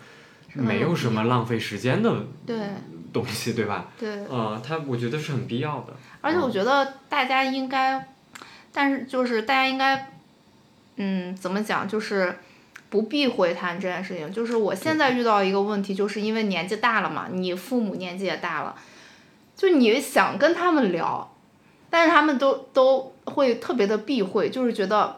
[0.53, 2.25] 没有什么浪费时间的
[3.13, 3.91] 东西，对吧？
[3.99, 5.93] 对，呃，它我觉得是很必要的。
[6.21, 8.07] 而且我觉得大家应该，
[8.71, 10.11] 但是就是大家应该，
[10.95, 12.37] 嗯，怎么讲，就是。
[12.89, 18.73] 不避讳谈这件事情，就是我现在遇到一个问题，就是因为年纪大了嘛，你父母年纪也大了，
[19.55, 21.33] 就你想跟他们聊，
[21.89, 25.17] 但是他们都都会特别的避讳，就是觉得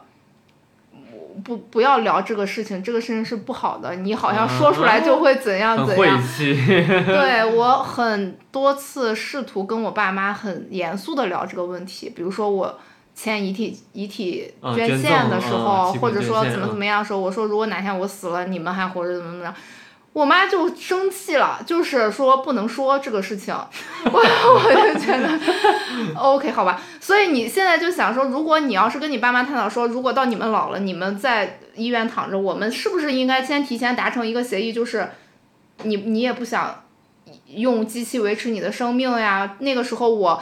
[1.44, 6.20] 不不要聊这个事情，这个事情是不好的，你好像说出来就会怎样怎样。
[7.06, 12.80] 对我很多次试图跟我爸妈很严肃的聊这个问题，比如说我。
[13.22, 19.54] 签遗体遗体捐献的时候，或者说怎么怎么样的时候，我说如果哪天我死了，你们还活着怎么怎么样，
[20.14, 23.54] 我妈就生气了，就是说不能说这个事情，
[24.06, 25.38] 我 我就觉得
[26.16, 35.10] ，OK 好吧，所以你现在就想说，如果你要是跟你爸妈探讨说，如果到你们老了，你们在医院躺着，我们是不是应该先提前达成一个协议，就是
[35.84, 36.84] 你你也不想
[37.48, 40.42] 用机器维持你的生命呀，那个时候我。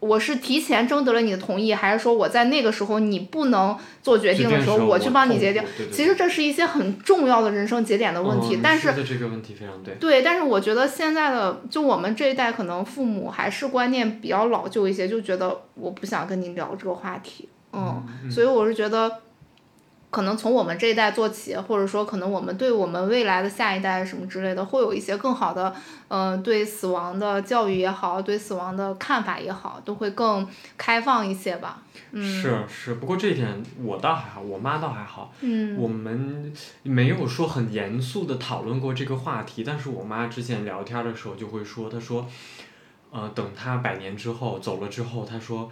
[0.00, 5.62] 我是提前征得了你的同意，还是说我在那个时候你不能做决定的时候，我去帮你决定？
[5.90, 9.94] 其实这是一些很重要的人生节点的问题，但是这个问题非常对。
[9.94, 19.10] 对，但是我觉得现在的就我们这一代可能父母还是观念比较老旧一些，就觉得我不想跟你聊这个话题，嗯，所以我是觉得。
[20.16, 25.70] 可能从我们这一代做起，或者说可能我们对我们未来的下一代什么之类的，会有一些更好的，
[26.08, 30.48] 嗯，对死亡的教育也好，对死亡的看法也好，都会更
[30.78, 31.82] 开放一些吧。
[32.14, 35.34] 是是，不过这一点我倒还好，我妈倒还好。
[35.42, 35.76] 嗯。
[35.76, 36.50] 我们
[36.82, 42.26] 没有说很严肃的讨论过这个话题，但是我妈之前聊天的时候就会说，她说，
[43.10, 45.70] 呃，等她百年之后走了之后，她说。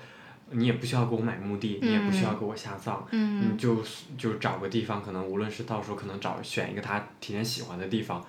[0.50, 3.82] 你也不需要给我买墓地，你也不需要给我下葬，你就
[4.16, 8.24] 就找个地方，可能无论是到时候可能找选一个他提前喜欢的地方，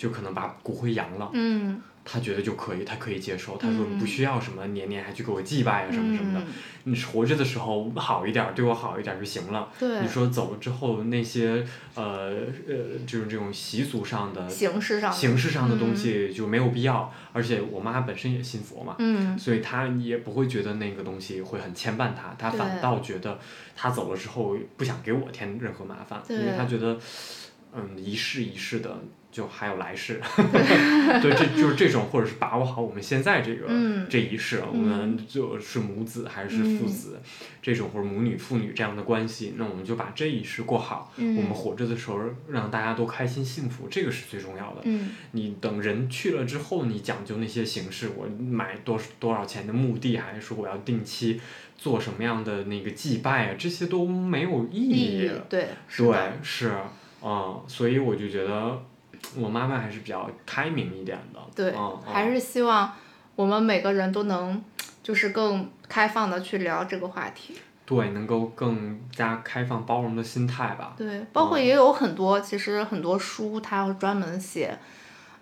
[0.00, 1.30] 就可能把骨灰扬了。
[2.02, 3.58] 他觉得就可以，他可以接受。
[3.58, 6.42] 他说不需要什么年年还去给我祭拜啊什么什么的。
[6.84, 9.68] 你活着的时候好一点，对我好一点就行了。
[10.02, 11.62] 你说走了之后那些
[11.94, 12.32] 呃
[12.66, 17.12] 呃，就是这种习俗上的形式上形式上的东西就没有必要。
[17.34, 18.96] 而且我妈本身也信佛嘛，
[19.38, 23.38] 所以她也不会觉得那个东西会很牵绊她，她反倒觉得
[23.76, 26.98] 她走了之后不想给我添任何麻烦，因为她觉得
[27.74, 28.98] 嗯一世一世的。
[29.32, 30.20] 就还有来世，
[31.22, 33.68] 对，这就是这种，或者是把握好我们现在这个
[34.08, 37.20] 这一世，我们就是母子还是父子，
[37.62, 41.12] 这种或者母女父女这样的关系，那我们就把这一世过好。
[41.16, 42.18] 我们活着的时候，
[42.48, 44.82] 让大家都开心幸福，这个是最重要的。
[45.30, 51.40] 你等人去了之后，你讲究那些形式，我买多多少钱的墓地，还是说我要定期
[51.78, 55.30] 做什么样的那个祭拜啊，这些都没有意义。
[55.48, 56.72] 对，对，是，
[57.22, 58.82] 嗯，所以我就觉得。
[59.36, 62.92] 我妈妈还是比较开明一点的，对，还是希望
[63.36, 64.60] 我们每个人都能，
[65.02, 67.54] 就是更开放的去聊这个话题。
[67.86, 70.94] 对，能够更加开放包容的心态吧。
[70.96, 74.76] 对，包括也有很多，其实很多书它要专门写，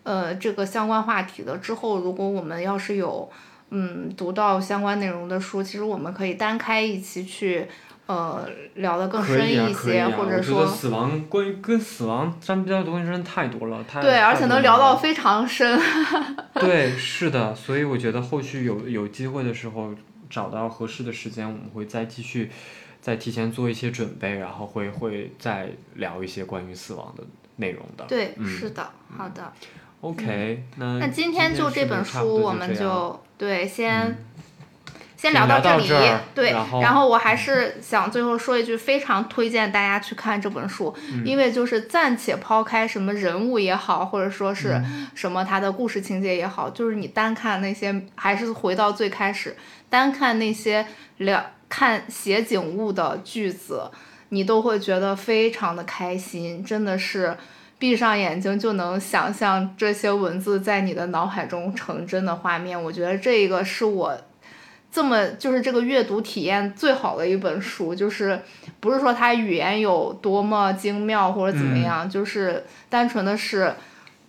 [0.03, 1.57] 呃，这个相关话题的。
[1.59, 3.31] 之后如果我们要是有，
[3.71, 7.67] 嗯，读到相关内容的书，其实我们可以单开一期去。
[8.09, 15.79] 呃，聊得更深一些，或者说，死亡关于跟死亡沾边的东西真的太多了，太对，而且能聊到非常深。
[16.59, 19.95] 对，是的，所以我觉得后续有有机会的时候，
[20.31, 22.51] 找到合适的时间，我们会再继续，
[23.03, 27.23] 再提前做一些准备，然后会会再聊一些关于死亡的
[27.57, 28.07] 内容的。
[28.09, 28.89] 对，是的，
[29.19, 29.53] 好的。
[30.01, 34.17] OK，那那今天就这本书，我们就对先。
[35.21, 35.89] 先聊到这里，
[36.33, 40.95] 对，然后我还是想最后说一句，非常推荐大家去看这本书，
[41.25, 44.81] 因为就是暂且抛开什么人物也好，或者说是
[45.17, 49.57] 什么他的故事情节也好，就是你单看那些，还是回到最开始，
[49.91, 53.91] 单看那些了看写景物的句子，
[54.29, 57.37] 你都会觉得非常的开心，真的是
[57.77, 64.17] 闭上眼睛就能想象这些文字在你的脑海中成真的画面，我觉得这个是我。
[64.91, 68.41] 这么就是这个阅读体验最好的一本书，就是
[68.81, 73.73] 不是说它语言有多么精妙或者怎么样，就是单纯的是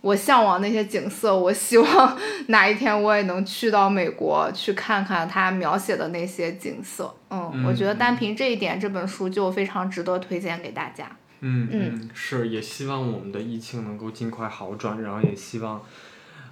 [0.01, 7.14] 我向往那些景色，我希望哪一天我也能去到美国去看看他描写的那些景色。
[7.30, 11.10] 嗯，我觉得单凭这一点，这本书就非常值得推荐给大家。
[11.39, 15.82] 嗯嗯，是，也希望我们的疫情能够尽快好转，然后也希望。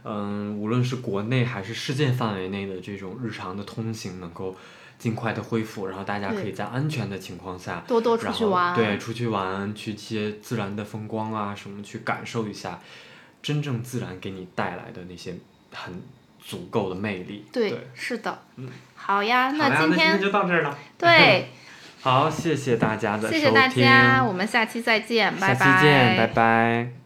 [0.03, 4.55] 嗯，无论是国内还是世界范围内的这种日常的通行能够
[4.97, 12.79] 尽快的恢复，然后大家可以在安全的情况下多多出去玩，对，出去玩，去一些自然的风光啊什么，去感受一下
[13.41, 15.35] 真正自然给你带来的那些
[15.71, 16.01] 很
[16.39, 17.45] 足够的魅力。
[17.51, 18.39] 对，是的。
[18.55, 20.77] 嗯，好呀，那今天就到这儿了。
[20.97, 21.49] 对，
[22.01, 23.39] 好，谢谢大家的收听。
[23.39, 25.55] 谢谢大家，我们下期再见，拜拜。
[25.55, 26.96] 下期见，拜拜。